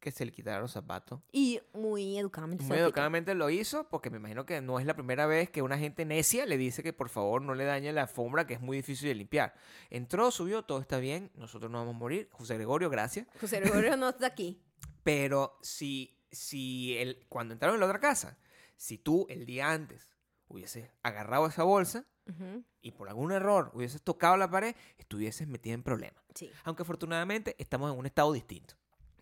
[0.00, 1.20] que se le quitara los zapatos.
[1.32, 2.64] Y muy educadamente.
[2.64, 5.78] Muy educadamente lo hizo, porque me imagino que no es la primera vez que una
[5.78, 8.76] gente necia le dice que por favor no le dañe la alfombra, que es muy
[8.76, 9.54] difícil de limpiar.
[9.90, 12.28] Entró, subió, todo está bien, nosotros no vamos a morir.
[12.32, 13.26] José Gregorio, gracias.
[13.40, 14.60] José Gregorio no está aquí.
[15.02, 18.38] Pero si, si el, cuando entraron en la otra casa,
[18.78, 20.16] si tú el día antes
[20.48, 25.74] hubieses agarrado esa bolsa Ujú, y por algún error hubieses tocado la pared, estuvieses metido
[25.74, 26.24] en problemas.
[26.34, 26.50] Sí.
[26.64, 28.74] Aunque afortunadamente estamos en un estado distinto.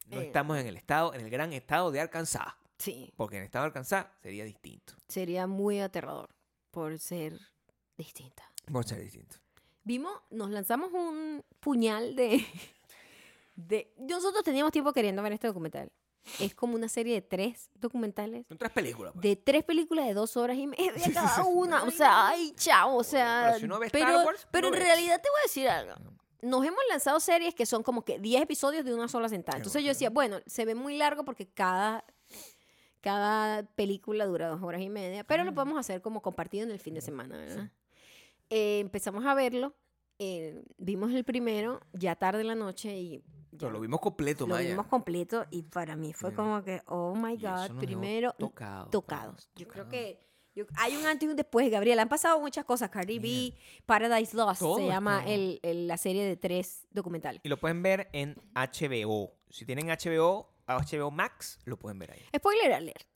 [0.07, 0.27] No Eh.
[0.27, 2.47] estamos en el estado, en el gran estado de Arkansas.
[2.79, 3.13] Sí.
[3.17, 4.93] Porque en el estado de Arkansas sería distinto.
[5.09, 6.29] Sería muy aterrador
[6.71, 7.37] por ser
[7.97, 8.45] distinta.
[8.71, 9.37] Por ser distinto.
[9.83, 12.45] Vimos, nos lanzamos un puñal de,
[13.57, 13.93] de...
[13.99, 15.91] Nosotros teníamos tiempo queriendo ver este documental.
[16.41, 18.47] Es como una serie de tres documentales.
[18.49, 19.12] Son tres películas.
[19.12, 19.22] pues.
[19.22, 21.85] De tres películas de dos horas y media cada una.
[21.85, 22.97] O sea, ay, chao.
[22.97, 24.87] O sea, pero si uno ve Star pero, Wars, pero en uno ve.
[24.87, 25.95] realidad te voy a decir algo.
[26.43, 29.59] Nos hemos lanzado series que son como que 10 episodios de una sola sentada.
[29.59, 32.05] Entonces yo decía, bueno, se ve muy largo porque cada,
[33.01, 36.79] cada película dura dos horas y media, pero lo podemos hacer como compartido en el
[36.79, 37.70] fin de semana, ¿verdad?
[38.51, 39.74] Eh, empezamos a verlo,
[40.19, 44.55] eh, vimos el primero ya tarde en la noche y Pero lo vimos completo, lo
[44.55, 44.71] Maya.
[44.71, 49.51] vimos completo y para mí fue como que, oh my God, primero tocado, tocados.
[49.57, 49.91] Yo creo tocado.
[49.91, 50.21] que
[50.55, 52.01] yo- hay un antes y un después, Gabriela.
[52.03, 52.89] Han pasado muchas cosas.
[52.89, 53.55] Cardi B,
[53.85, 57.43] Paradise Lost, Todo se llama el, el- la serie de tres documentales.
[57.45, 59.33] Y lo pueden ver en HBO.
[59.51, 62.23] Si tienen HBO, HBO Max, lo pueden ver ahí.
[62.35, 63.07] Spoiler alert.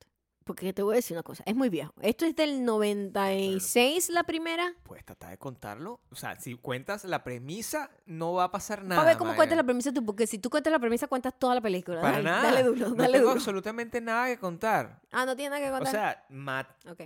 [0.51, 1.93] Porque te voy a decir una cosa, es muy viejo.
[2.01, 4.75] Esto es del 96, la primera.
[4.83, 6.01] Puedes tratar de contarlo.
[6.11, 9.01] O sea, si cuentas la premisa, no va a pasar nada.
[9.03, 11.55] a ver cómo cuentas la premisa tú, porque si tú cuentas la premisa, cuentas toda
[11.55, 12.01] la película.
[12.01, 12.43] Para dale, nada.
[12.43, 13.31] Dale duro, no tengo duro.
[13.31, 15.01] absolutamente nada que contar.
[15.13, 15.93] Ah, no tiene nada que O contar.
[15.93, 17.01] sea, mat- ok.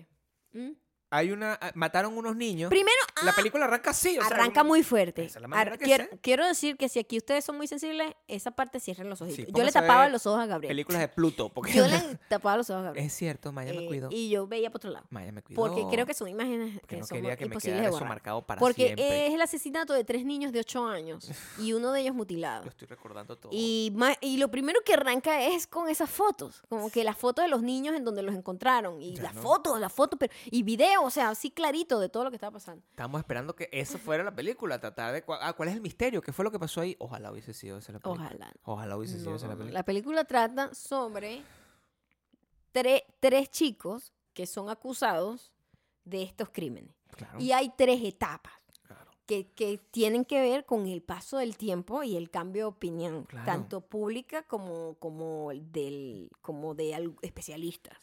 [0.52, 0.70] ¿Mm?
[1.16, 2.70] Hay una, ah, mataron unos niños.
[2.70, 4.18] Primero, la ah, película arranca así.
[4.18, 5.24] o arranca muy fuerte.
[5.24, 7.66] esa es la manera Ar- que quiero, quiero decir que si aquí ustedes son muy
[7.66, 9.46] sensibles, esa parte cierren los ojitos.
[9.46, 10.70] Sí, yo le tapaba los ojos a Gabriel.
[10.70, 11.48] Películas de Pluto.
[11.54, 11.98] Porque Yo le
[12.28, 13.06] tapaba los ojos a Gabriel.
[13.06, 14.08] Es cierto, Maya me Eh, cuidó.
[14.10, 15.06] y yo veía por otro lado.
[15.10, 15.60] Maya me cuidó.
[15.60, 17.88] Porque creo que son imágenes Porque que no son quería que me imposibles quedara de
[17.90, 18.08] eso borrar.
[18.08, 19.26] marcado para Porque siempre.
[19.28, 22.64] es el asesinato de tres niños de 8 años y uno de ellos mutilado.
[22.64, 23.50] Lo estoy recordando todo.
[23.52, 27.48] Y, y lo primero que arranca es con esas fotos, como que las fotos de
[27.48, 31.10] los niños en donde los encontraron, y las fotos, las fotos, pero, y video, o
[31.10, 32.82] sea, así clarito de todo lo que estaba pasando.
[32.90, 35.24] Estábamos esperando que eso fuera la película, tratar de...
[35.24, 36.20] cua- Ah, ¿cuál es el misterio?
[36.22, 36.96] ¿Qué fue lo que pasó ahí?
[36.98, 38.26] Ojalá hubiese sido esa la película.
[38.26, 38.52] Ojalá.
[38.64, 39.78] Ojalá hubiese sido No, esa la película.
[39.78, 41.42] la película trata sobre
[42.72, 45.52] tre- tres chicos que son acusados
[46.04, 46.94] de estos crímenes.
[47.16, 48.52] Claro, Y hay tres etapas.
[48.86, 49.10] claro.
[49.26, 53.24] que, que tienen que ver con el paso del tiempo y el cambio de opinión,
[53.24, 53.46] Claro.
[53.46, 57.96] tanto pública como, como, del, como de al- especialistas.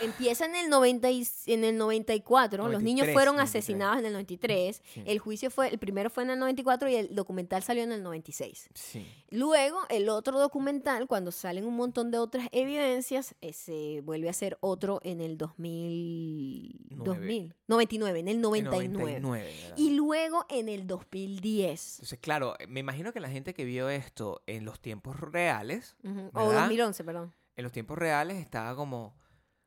[0.00, 3.48] Empieza en el, 90 y- en el 94, los niños 93, fueron 93.
[3.64, 5.02] asesinados en el 93, Sí.
[5.06, 8.02] el juicio fue, el primero fue en el 94 y el documental salió en el
[8.02, 8.68] 96.
[8.74, 9.06] Sí.
[9.30, 14.58] Luego, el otro documental, cuando salen un montón de otras evidencias, se vuelve a hacer
[14.60, 17.04] otro en el 2000, Nueve.
[17.20, 19.20] 2000, 99, en el En 99.
[19.20, 19.76] 99, ¿verdad?
[19.78, 21.94] Y luego en el 2010.
[21.96, 26.30] Entonces, claro, me imagino que la gente que vio esto en los tiempos reales, Ujú,
[26.34, 26.60] O ¿Verdad?
[26.62, 27.34] 2011, perdón.
[27.56, 29.14] en los tiempos reales estaba como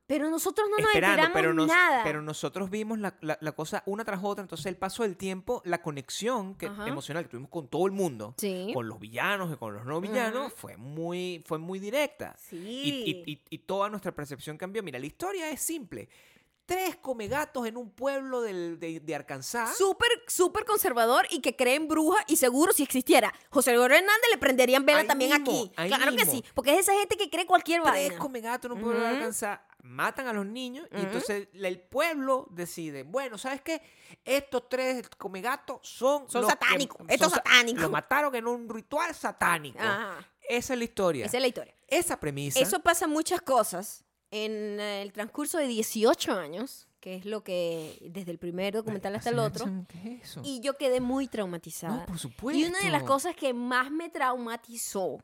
[0.09, 2.01] Pero nosotros no nos enteramos pero, nos- nada.
[2.03, 5.61] pero nosotros vimos la, la- la cosa una tras otra, entonces el paso del tiempo,
[5.65, 8.71] la conexión que, emocional que tuvimos con todo el mundo, sí.
[8.73, 12.35] con los villanos y con los no villanos, fue muy, fue muy directa.
[12.39, 12.57] Sí.
[12.57, 14.81] Y, y- y- y toda nuestra percepción cambió.
[14.81, 16.09] Mira, la historia es simple.
[16.65, 19.75] Tres comegatos en un pueblo del- de, de Arkansas.
[19.75, 24.29] Súper, súper conservador y que cree en brujas y seguro si existiera José Gregorio Hernández
[24.31, 25.87] le prenderían vela Ahí también mismo, aquí.
[25.87, 28.17] Claro que sí, porque es esa gente que cree cualquier Tres vaina.
[28.19, 29.07] comegatos en un pueblo de.
[29.07, 33.81] Arkansas matan a los niños y entonces el pueblo decide, bueno, ¿sabes qué?
[34.23, 36.29] Estos tres comegatos son...
[36.29, 37.81] Son satánicos, estos sa- satánicos.
[37.81, 39.79] Los mataron en un ritual satánico.
[39.79, 40.25] Ajá.
[40.47, 41.25] Esa es la historia.
[41.25, 41.75] Esa es la historia.
[41.87, 42.59] Esa premisa...
[42.59, 48.31] Eso pasa muchas cosas en el transcurso de 18 años, que es lo que desde
[48.31, 49.65] el primer documental hasta el otro.
[49.87, 50.41] ¿Qué es eso?
[50.43, 51.95] Y yo quedé muy traumatizada.
[51.97, 52.59] No, por supuesto.
[52.59, 55.17] Y una de las cosas que más me traumatizó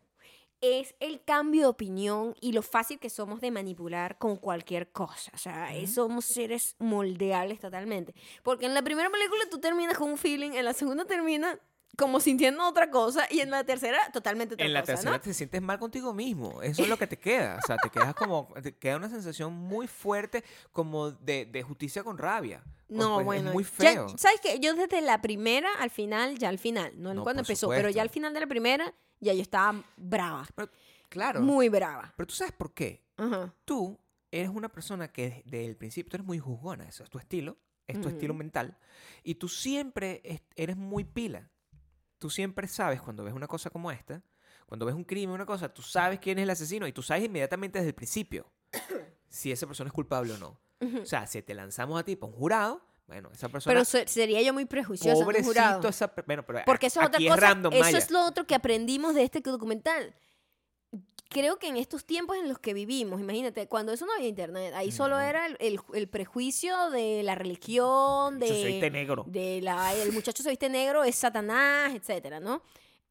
[0.80, 5.32] es el cambio de opinión y lo fácil que somos de manipular con cualquier cosa.
[5.34, 8.14] O sea, eh, somos seres moldeables totalmente.
[8.44, 11.58] Porque en la primera película tú terminas con un feeling, en la segunda terminas
[11.98, 15.22] como sintiendo otra cosa y en la tercera totalmente otra En la cosa, tercera ¿no?
[15.22, 16.62] te sientes mal contigo mismo.
[16.62, 17.58] Eso es lo que te queda.
[17.64, 18.50] O sea, te quedas como.
[18.62, 20.44] Te queda una sensación muy fuerte,
[20.74, 22.62] como de, de justicia con rabia.
[22.90, 23.50] No, Pues, bueno.
[23.50, 24.08] Es muy ya- feo.
[24.18, 24.60] ¿Sabes qué?
[24.60, 28.02] Yo desde la primera al final, ya al final, no, No, cuando empezó, pero ya
[28.02, 30.48] al final de la primera, ya yo estaba brava.
[30.56, 30.70] Pero,
[31.10, 31.42] claro.
[31.42, 32.14] Muy brava.
[32.16, 33.06] Pero tú sabes por qué.
[33.18, 33.54] Ajá.
[33.66, 34.00] Tú
[34.32, 36.88] eres una persona que desde el principio tú eres muy juzgona.
[36.88, 37.58] Eso es tu estilo.
[37.88, 38.16] Es tu Ujú.
[38.16, 38.78] estilo mental.
[39.24, 41.50] Y tú siempre es- eres muy pila.
[42.18, 44.24] Tú siempre sabes cuando ves una cosa como esta.
[44.66, 47.24] Cuando ves un crimen, una cosa, tú sabes quién es el asesino y tú sabes
[47.26, 48.52] inmediatamente desde el principio
[49.30, 50.60] si esa persona es culpable o no.
[50.82, 51.02] Ujú.
[51.02, 53.74] O sea, si te lanzamos a ti para un jurado, bueno, esa persona.
[53.74, 55.24] Pero se- sería yo muy prejuiciosa.
[55.24, 55.82] jurado.
[55.82, 56.14] pobrecito, esa.
[56.26, 57.36] Bueno, pero Porque eso es otra cosa.
[57.36, 57.98] random, eso Maya.
[57.98, 60.16] es lo otro que aprendimos de este documental.
[61.28, 64.74] Creo que en estos tiempos en los que vivimos, imagínate, cuando eso no había internet,
[64.76, 65.26] ahí solo Ujú.
[65.26, 69.26] era el, el- el prejuicio de la religión, de, Yo soy negro.
[69.28, 72.62] de la, el muchacho se viste negro, es Satanás, etcétera, ¿no?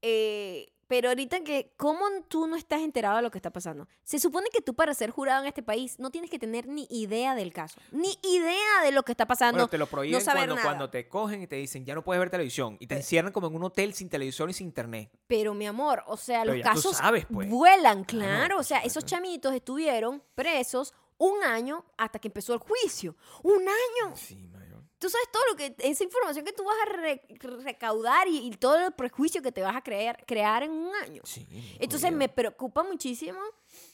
[0.01, 3.89] Eh, pero ahorita que, ¿cómo tú no estás enterado de lo que está pasando?
[4.03, 6.87] Se supone que tú para ser jurado en este país no tienes que tener ni
[6.91, 9.59] idea del caso, ni idea de lo que está pasando.
[9.59, 12.21] Bueno, te lo prohíben saber cuando, cuando te cogen y te dicen ya no puedes
[12.21, 15.11] ver televisión y te encierran como en un hotel sin televisión y sin internet.
[15.27, 17.49] Pero mi amor, o sea, Pero los casos sabes, pues.
[17.49, 19.09] vuelan, Claro, o sea, esos supuesto.
[19.17, 23.17] chamitos estuvieron presos un año hasta que empezó el juicio.
[23.43, 24.17] Un año.
[24.17, 24.51] Sí.
[25.05, 27.21] Tú sabes todo lo que, esa información que tú vas a re-
[27.63, 31.21] recaudar y, y todo el prejuicio que te vas a crear, crear en un año.
[31.27, 31.47] Sí,
[31.79, 32.17] Entonces jodido.
[32.21, 33.39] me preocupa muchísimo.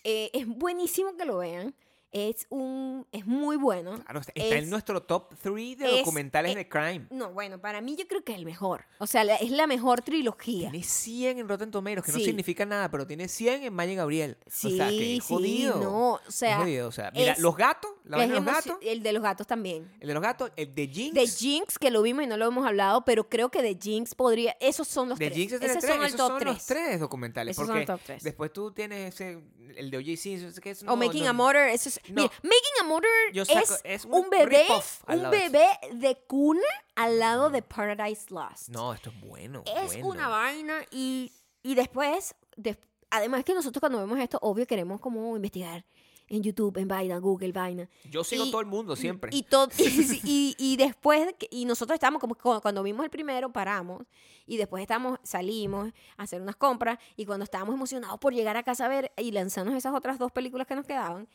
[0.05, 1.75] Eh, es buenísimo que lo vean.
[2.13, 3.95] Es un, es muy bueno.
[4.03, 7.07] Claro, está es- en nuestro top 3 de es- documentales eh, de crime.
[7.11, 8.85] No, bueno, para mí yo creo que es el mejor.
[8.99, 10.71] O sea, la- es la mejor trilogía.
[10.73, 12.25] Tiene 100 en Rotten Tomatoes, que no Sí.
[12.25, 14.37] significa nada, pero tiene 100 en Maya Gabriel.
[14.49, 15.77] Sí, o sea, que es sí, jodido.
[15.81, 18.45] no, o Es sea, jodido, o sea, mira, es- los gatos, la de Es los
[18.45, 19.89] gatos, El de los gatos también.
[20.01, 21.15] el de los gatos, el de Jinx.
[21.15, 24.17] De Jinx, que lo vimos y no lo hemos hablado, pero creo que de Jinx
[24.17, 24.57] podría.
[24.61, 25.39] Esos son los de tres.
[25.39, 26.67] Jinx es el Esos tres, son el esos top son los 3.
[26.67, 27.53] tres documentales.
[27.57, 28.23] Esos son porque el top tres.
[28.25, 29.39] después tú tienes ese,
[29.77, 30.17] el de O.J.
[30.17, 31.69] Simpson, que es O no, Making no, a Murder.
[31.69, 32.23] Eso es, No.
[32.23, 33.11] mira, Making a Murder
[33.47, 34.67] saco- es, es un un bebé,
[35.09, 36.61] un de bebé de cuna
[36.97, 38.69] al lado de Paradise Lost.
[38.69, 39.63] No, esto es bueno.
[39.67, 40.07] es bueno.
[40.09, 41.33] una vaina y,
[41.63, 42.79] y después, des-
[43.11, 45.85] además que nosotros cuando vemos esto, obvio queremos como investigar
[46.29, 47.89] en YouTube, en vaina, Google, vaina.
[48.05, 49.31] Yo sigo y- todo el mundo siempre.
[49.35, 49.69] Y, todo,
[50.25, 54.05] y, y- después, de y nosotros estábamos como cu- cuando vimos el primero, paramos,
[54.47, 58.63] y después estamos, salimos a hacer unas compras, y cuando estábamos emocionados por llegar a
[58.63, 61.29] casa a ver y lanzarnos esas otras dos películas que nos quedaban,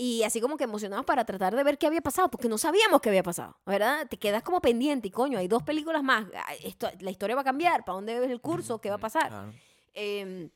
[0.00, 3.00] y así como que emocionados para tratar de ver qué había pasado, porque no sabíamos
[3.00, 4.06] qué había pasado, ¿verdad?
[4.08, 6.24] Te quedas como pendiente, y coño, hay dos películas más,
[6.62, 8.80] esto, la historia va a cambiar, ¿para dónde ves el curso?
[8.80, 9.28] ¿Qué va a pasar?
[9.28, 9.52] Claro.
[9.94, 10.50] Em,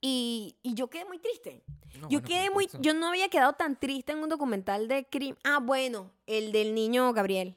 [0.00, 1.64] y, y yo quedé muy triste.
[2.00, 5.06] No, Yo bueno, quedé muy, yo no había quedado tan triste en un documental de
[5.06, 5.36] crimen.
[5.42, 7.56] Ah, bueno, el del niño Gabriel.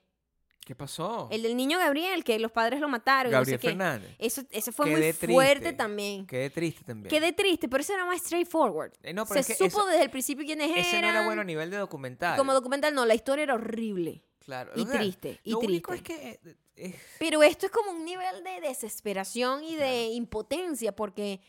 [0.69, 1.27] ¿Qué pasó?
[1.31, 3.31] El del niño Gabriel, que los padres lo mataron.
[3.31, 3.67] y no sé Gabriel qué.
[3.69, 4.15] Fernández.
[4.19, 6.27] Eso, ese fue Quedé muy fuerte también.
[6.27, 7.09] Quedé triste también.
[7.09, 8.91] Quedé triste, pero ese era más straightforward.
[9.01, 10.79] Eh, no, pero Se es que supo eso- desde el principio quiénes eran.
[10.85, 12.37] Ese no era bueno a nivel de documental.
[12.37, 14.23] Como documental, no, la historia era horrible.
[14.45, 14.71] Claro.
[14.75, 17.89] y o sea, triste, y lo único es que eh, eh, Pero esto es como
[17.89, 21.39] un nivel de desesperación y de impotencia porque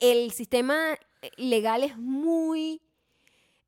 [0.00, 0.98] el sistema
[1.38, 2.82] legal es muy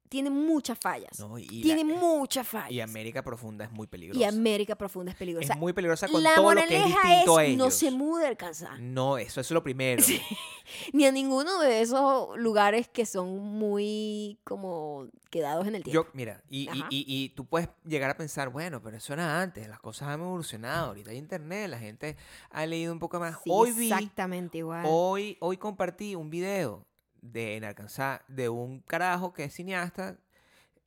[0.08, 1.18] tiene muchas fallas.
[1.18, 2.70] No, tiene la- muchas fallas.
[2.72, 4.20] y América Profunda es muy peligrosa.
[4.20, 5.52] Y América Profunda es peligrosa.
[5.52, 7.58] es muy peligrosa con la todo lo que es distinto a ellos.
[7.58, 8.80] no se mude a Arkansas.
[8.80, 10.02] No, eso, eso es lo primero.
[10.92, 16.04] Ni a ninguno de esos lugares que son muy como quedados en el tiempo.
[16.04, 16.86] Yo, mira, y, y- Ajá.
[16.90, 20.20] y- y tú puedes llegar a pensar, bueno, pero eso era antes, las cosas han
[20.20, 22.16] evolucionado, ahorita hay internet, la gente
[22.50, 23.36] ha leído un poco más.
[23.42, 24.84] Sí, hoy vi, exactamente igual.
[24.88, 26.84] hoy, hoy compartí un video
[27.20, 30.18] de en Arkansas de un carajo que es cineasta,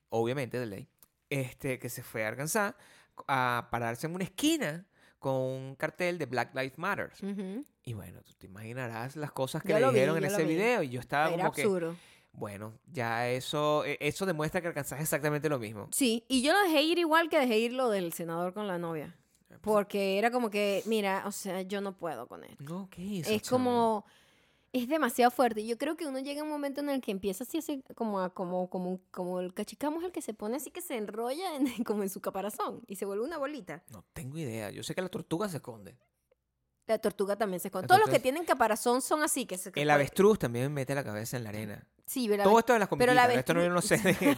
[0.09, 0.89] obviamente de ley,
[1.29, 2.75] este, que se fue a Arkansas
[3.27, 4.85] a pararse en una esquina
[5.19, 7.11] con un cartel de Black Lives Matter.
[7.83, 10.55] Y bueno, tú te imaginarás las cosas que Yo le vi, dijeron en ese vi.
[10.55, 11.95] video y yo estaba Era como que, absurdo.
[12.33, 15.87] bueno, ya eso, e- eso demuestra que Arkansas es exactamente lo mismo.
[15.91, 18.77] Sí, y yo lo dejé ir igual que dejé ir lo del senador con la
[18.79, 19.15] novia.
[19.47, 22.63] pues, Porque era como que, mira, o sea, yo no puedo con esto.
[22.63, 24.05] No, ¿qué hizo, Es como,
[24.73, 25.65] es demasiado fuerte.
[25.65, 28.19] Yo creo que uno llega a un momento en el que empieza así, así como,
[28.21, 31.55] a- como, como, como el cachicamo es el que se pone así que se enrolla
[31.55, 33.83] en- como en su caparazón y se vuelve una bolita.
[33.89, 34.71] No tengo idea.
[34.71, 35.97] Yo sé que la tortuga se esconde.
[36.87, 37.85] La tortuga también se esconde.
[37.85, 39.71] La Todos los que tienen caparazón son así, que se...
[39.75, 41.87] El avestruz también mete la cabeza en la arena.
[42.11, 43.33] Sí, pero Todo esto de las pero la.
[43.33, 44.35] Esto no, yo no sé de, de-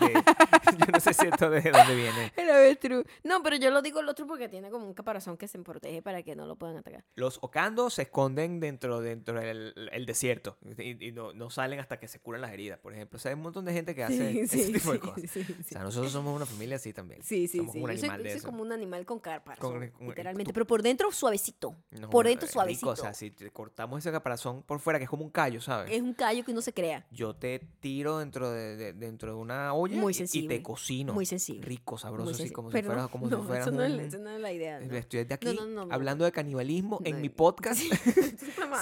[0.78, 2.32] yo no sé si esto de dónde viene.
[2.38, 3.04] El avestruz.
[3.24, 6.04] No, pero yo lo digo el otro porque tiene como un caparazón que se protege
[6.04, 7.04] para que no lo puedan atacar.
[7.16, 11.98] Los ocandos se esconden dentro, dentro del el desierto y, y no, no salen hasta
[11.98, 13.18] que se curan las heridas, por ejemplo.
[13.18, 15.32] O sea, hay un montón de gente que hace ese tipo de cosas.
[15.32, 15.56] sí, sí.
[15.60, 17.24] O sea, nosotros somos una familia así también.
[17.24, 17.80] Sí, sí, somos sí.
[17.80, 18.48] un Yo soy, animal yo de soy eso.
[18.50, 20.52] como un animal con caparazón, literalmente.
[20.52, 21.76] tú- Pero por dentro suavecito.
[21.90, 22.90] No, por dentro es rico, suavecito.
[22.92, 25.92] o sea, si te cortamos ese caparazón por fuera, que es como un callo, ¿sabes?
[25.92, 27.08] Es un callo que uno se crea.
[27.10, 31.14] Yo te tiro dentro de, de- dentro de una olla Muy y- te cocino.
[31.14, 33.76] muy sensible, Rico, sabroso, Muy así como Pero si fuera, como no, si fueras eso
[33.76, 34.80] no, es, un- esa no es la idea.
[34.80, 34.96] ¿no?
[34.96, 35.58] Estoy de aquí
[35.90, 37.82] hablando de canibalismo en mi podcast.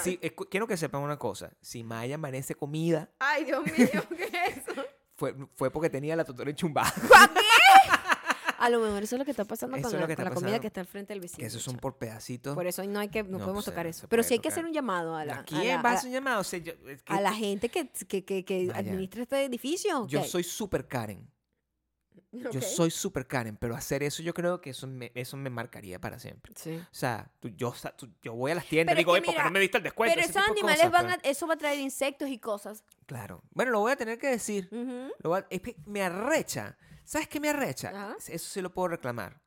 [0.02, 0.18] Sí,
[0.50, 1.52] quiero que sepan una cosa.
[1.60, 4.82] Si Maya amanece comida, Ay, Dios mío, ¿qué es eso?
[5.16, 6.92] fue, fue porque tenía la tutora enchumbada.
[8.64, 10.66] A lo mejor eso es lo que está pasando Eso con la, con comida que
[10.68, 11.40] está al frente del vecino.
[11.40, 12.54] que esos son por pedacitos.
[12.54, 14.06] Por eso no hay que, no, No, podemos pues, tocar eso.
[14.08, 15.92] Pero sí hay que hacer un llamado a la, ¿A a quién la- va a
[15.92, 16.40] a- hacer un llamado?
[16.40, 20.06] O sea, yo, es que a la gente que, que, que, administra este edificio.
[20.06, 21.28] yo soy super Karen.
[22.30, 26.00] Yo soy super Karen, pero hacer eso yo creo que eso me, eso me marcaría
[26.00, 26.54] para siempre.
[26.56, 26.76] Sí.
[26.80, 29.26] O sea, tú- yo, tú- yo voy a las tiendas y digo, es oye, que
[29.26, 30.14] ¿por qué mira, no me diste el descuento?
[30.14, 32.84] Pero esos animales cosas, van a, pero- eso va a traer insectos y cosas.
[33.04, 33.42] Claro.
[33.50, 34.70] Bueno, lo voy a tener que decir.
[35.22, 36.78] Lo a- es que me arrecha.
[37.04, 37.88] ¿Sabes qué me arrecha?
[37.90, 38.16] Ajá.
[38.18, 39.40] Eso sí lo puedo reclamar.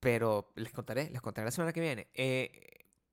[0.00, 2.08] Pero les contaré, les contaré la semana que viene.
[2.14, 2.50] Eh,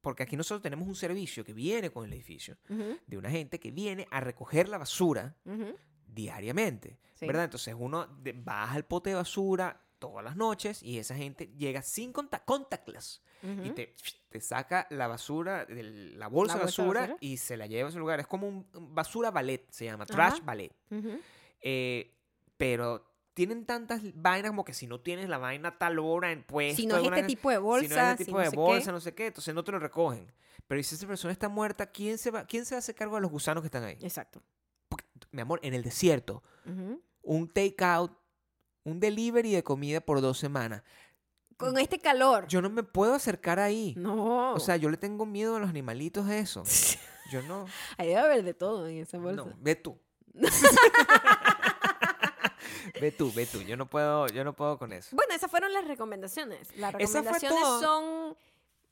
[0.02, 3.60] porque aquí nosotros tenemos un servicio que viene con el edificio Ujú, de una gente
[3.60, 5.76] que viene a recoger la basura ujú.
[6.08, 7.00] diariamente.
[7.16, 7.28] Sí.
[7.28, 7.46] ¿Verdad?
[7.46, 12.12] Entonces uno baja el pote de basura todas las noches y esa gente llega sin
[12.12, 13.74] conta contactless y Ujú.
[13.76, 13.96] te,
[14.30, 17.18] te saca la basura, del- la bolsa, La de basura, basura.
[17.22, 18.20] y se la lleva a su lugar.
[18.20, 20.76] Es como un basura ballet, se llama, trash ballet.
[21.62, 22.18] Eh,
[22.58, 26.44] pero tienen tantas vainas como que si no tienes la vaina a tal hora en
[26.44, 26.82] puesto.
[26.82, 28.56] Si no es este tipo de si bolsa, no es este si tipo no de
[28.56, 28.92] bolsa, qué.
[28.92, 30.32] no sé qué, entonces no te lo recogen.
[30.68, 33.32] Pero si esa persona está muerta, ¿quién se va, quién se hace cargo de los
[33.32, 33.98] gusanos que están ahí?
[34.02, 34.42] Exacto.
[35.32, 37.02] Mi amor, en el desierto, Ujú.
[37.24, 38.12] un takeout,
[38.84, 40.84] un delivery de comida por dos semanas.
[41.58, 42.48] Con este calor.
[42.48, 43.94] Yo no me puedo acercar ahí.
[43.98, 44.54] No.
[44.54, 46.64] O sea, yo le tengo miedo a los animalitos de eso.
[47.32, 47.66] Yo no.
[47.98, 49.46] Ahí debe haber de todo en esa bolsa.
[49.46, 49.98] No, ve tú.
[53.00, 53.62] ve tú, ve tú.
[53.62, 55.16] Yo no puedo, yo no puedo con eso.
[55.16, 56.76] Bueno, esas fueron las recomendaciones.
[56.78, 58.36] Las recomendaciones son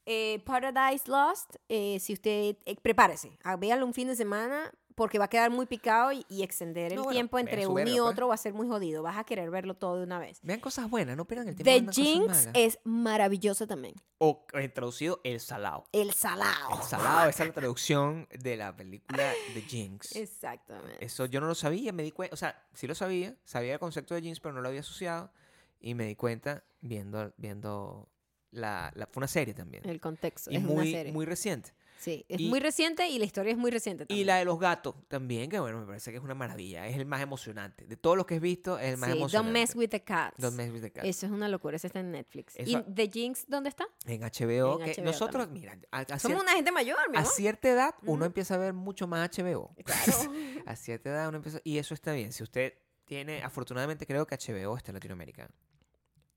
[0.05, 1.55] eh, Paradise Lost.
[1.67, 5.65] eh, si usted, eh, prepárese, véalo un fin de semana porque va a quedar muy
[5.65, 7.99] picado y, y extender el No, bueno, tiempo entre uno y pues.
[8.01, 9.01] otro va a ser muy jodido.
[9.01, 10.39] Vas a querer verlo todo de una vez.
[10.43, 13.95] Vean cosas buenas, no pierdan el tiempo The Jinx es maravillosa también.
[14.17, 15.85] O eh, traducido, El Salado.
[15.93, 16.75] El salado.
[16.75, 20.15] El Salado, esa es la traducción de la película The Jinx.
[20.17, 21.03] Exactamente.
[21.03, 23.79] Eso yo no lo sabía, me di cuenta, o sea, sí lo sabía, sabía el
[23.79, 25.31] concepto de Jinx, pero no lo había asociado.
[25.79, 28.09] Y me di cuenta viendo, viendo
[28.51, 29.87] la, la- fue una serie también.
[29.87, 30.51] El contexto.
[30.51, 31.13] y es una muy, serie.
[31.13, 31.71] muy reciente.
[31.99, 34.27] Sí, es y- muy reciente y la historia es muy reciente Y también.
[34.27, 36.87] la de los gatos también, que bueno, me parece que es una maravilla.
[36.87, 37.85] Es el más emocionante.
[37.85, 39.47] De todos los que he visto, es el más sí, emocionante.
[39.51, 40.37] Don't Mess with the Cats.
[40.41, 41.05] Don't Mess with the Cat.
[41.05, 42.55] Eso es una locura, eso está en Netflix.
[42.55, 43.87] Eso- ¿Y The Jinx dónde está?
[44.05, 44.79] En HBO.
[44.81, 47.69] En que HBO nosotros, mira, a, a Somos cier- una gente mayor, mi a cierta
[47.69, 49.75] edad uno empieza a ver mucho más HBO.
[49.83, 50.33] Claro.
[50.65, 51.59] a cierta edad uno empieza...
[51.63, 52.31] Y eso está bien.
[52.33, 52.73] Si usted
[53.05, 53.43] tiene...
[53.43, 55.49] Afortunadamente creo que HBO está en Latinoamérica.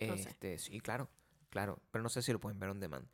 [0.01, 0.29] No sé.
[0.31, 1.09] Este, Sí, claro.
[1.51, 1.79] Claro.
[1.91, 3.07] Pero no sé si lo pueden ver on demand.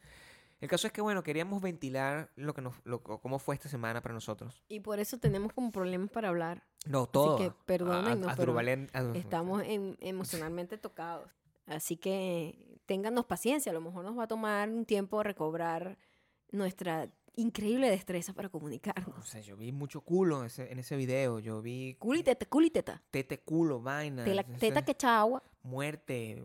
[0.60, 4.02] El caso es que, bueno, queríamos ventilar lo que nos, lo- cómo fue esta semana
[4.02, 4.64] para nosotros.
[4.68, 6.64] Y por eso tenemos como problemas para hablar.
[6.86, 7.36] No, todo.
[7.36, 11.30] que perdónennos, A- a- pero Asdrúbal- a- Estamos em- emocionalmente tocados.
[11.66, 13.70] Así que téngannos paciencia.
[13.70, 15.98] A lo mejor nos va a tomar un tiempo recobrar
[16.50, 19.16] nuestra increíble destreza para comunicarnos.
[19.18, 21.38] O sea, yo vi mucho culo en ese, en ese video.
[21.38, 23.02] Yo vi Culo y teta, culo y teta.
[23.10, 24.24] tete, culo, vaina.
[24.24, 25.42] Tela- teta que echa agua.
[25.62, 26.42] Muerte.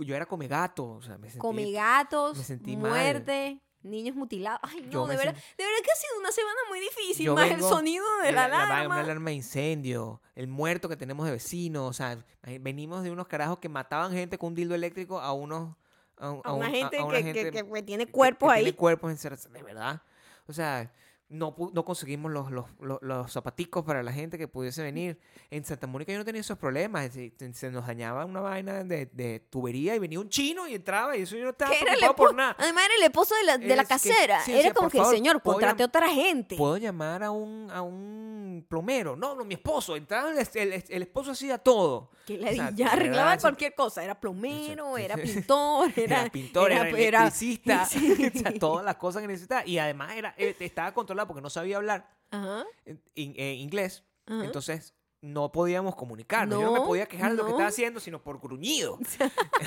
[0.00, 0.86] Yo era come gato.
[0.92, 1.38] O sea, me sentí...
[1.38, 2.90] Come gatos, me sentí mal.
[2.90, 4.60] muerte, niños mutilados.
[4.62, 7.26] Ay, no, de verdad, de verdad que ha sido una semana muy difícil.
[7.26, 8.94] Yo más vengo el sonido de la, va- alarma.
[8.94, 12.18] Una alarma de incendio, el muerto que tenemos de vecino, o sea,
[12.60, 15.76] venimos de unos carajos que mataban gente con un dildo eléctrico a unos...
[16.18, 18.54] A, a a una un- gente, a una que, gente que- que tiene cuerpos que
[18.54, 18.62] ahí.
[18.64, 20.02] Tiene cuerpos encerrados, de verdad.
[20.46, 20.92] O sea,
[21.32, 25.18] no, no conseguimos los, los, los, los zapaticos para la gente que pudiese venir.
[25.50, 27.10] En Santa Mónica yo no tenía esos problemas.
[27.12, 31.22] Se, nos dañaba una vaina de, de tubería y venía un chino y entraba y
[31.22, 32.54] eso yo no estaba preocupado por nada.
[32.58, 34.40] Además era el esposo de la, de la que- casera.
[34.44, 36.56] sí, era como que, favor, señor, ¿puedo contrate otra gente.
[36.56, 39.16] ¿Puedo llamar a un, a un plomero?
[39.16, 39.96] No, no, mi esposo.
[39.96, 42.10] Entraba el, el- el esposo hacía todo.
[42.26, 44.04] Que O le sea, ya arreglaba cualquier cosa.
[44.04, 48.30] Era plomero, era pintor, era, Era, pintor, era, era- electricista, Sí.
[48.34, 49.66] o sea, todas las cosas que necesitaba.
[49.66, 54.04] Y además era, eh, estaba controlado porque no sabía hablar Ajá, en- en- inglés.
[54.26, 54.44] ajá.
[54.44, 56.58] Entonces no podíamos comunicarnos.
[56.60, 58.98] Yo no me podía quejar de lo que estaba haciendo, sino por gruñido.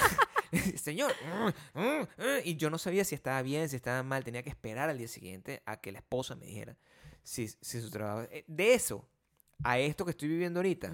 [0.75, 1.11] Señor.
[1.73, 2.07] mm, mm, mm,
[2.43, 4.23] Y yo no sabía si estaba bien, si estaba mal.
[4.23, 6.77] Tenía que esperar al día siguiente a que la esposa me dijera
[7.23, 8.27] si, si su trabajo...
[8.31, 9.07] eh, De eso
[9.63, 10.91] a esto que estoy viviendo ahorita.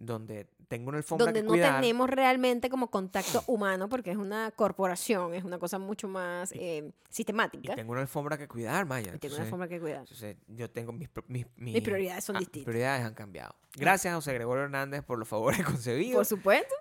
[0.00, 4.16] Donde tengo una alfombra Donde que no cuidar, tenemos realmente como contacto humano porque es
[4.16, 7.74] una corporación, es una cosa mucho más eh, y sistemática.
[7.74, 9.12] tengo una alfombra que cuidar, Maya.
[9.14, 10.00] Y tengo una forma que cuidar.
[10.00, 12.66] entonces, yo tengo mis, mis, Mis prioridades son ah, mis distintas.
[12.70, 13.54] prioridades han cambiado.
[13.76, 16.28] Gracias, José Gregorio Hernández, por los favores Por concedidos.
[16.28, 16.74] supuesto,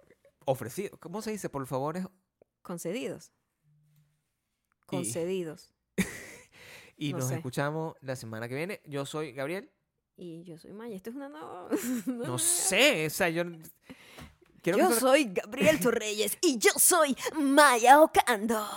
[0.45, 0.97] Ofrecidos.
[0.99, 1.49] ¿Cómo se dice?
[1.49, 2.05] Por los favores
[2.61, 3.32] concedidos.
[4.84, 5.74] Y- Concedidos.
[6.99, 7.36] Y No nos sé.
[7.36, 8.82] escuchamos la semana que viene.
[8.86, 9.70] Yo soy Gabriel.
[10.18, 10.95] Y yo soy Maya.
[10.95, 11.70] Esto es una nueva.
[12.05, 13.43] No sé, o sea, yo...
[14.61, 18.68] Quiero Yo soy Gabriel Torreyes y yo soy Maya Ocando.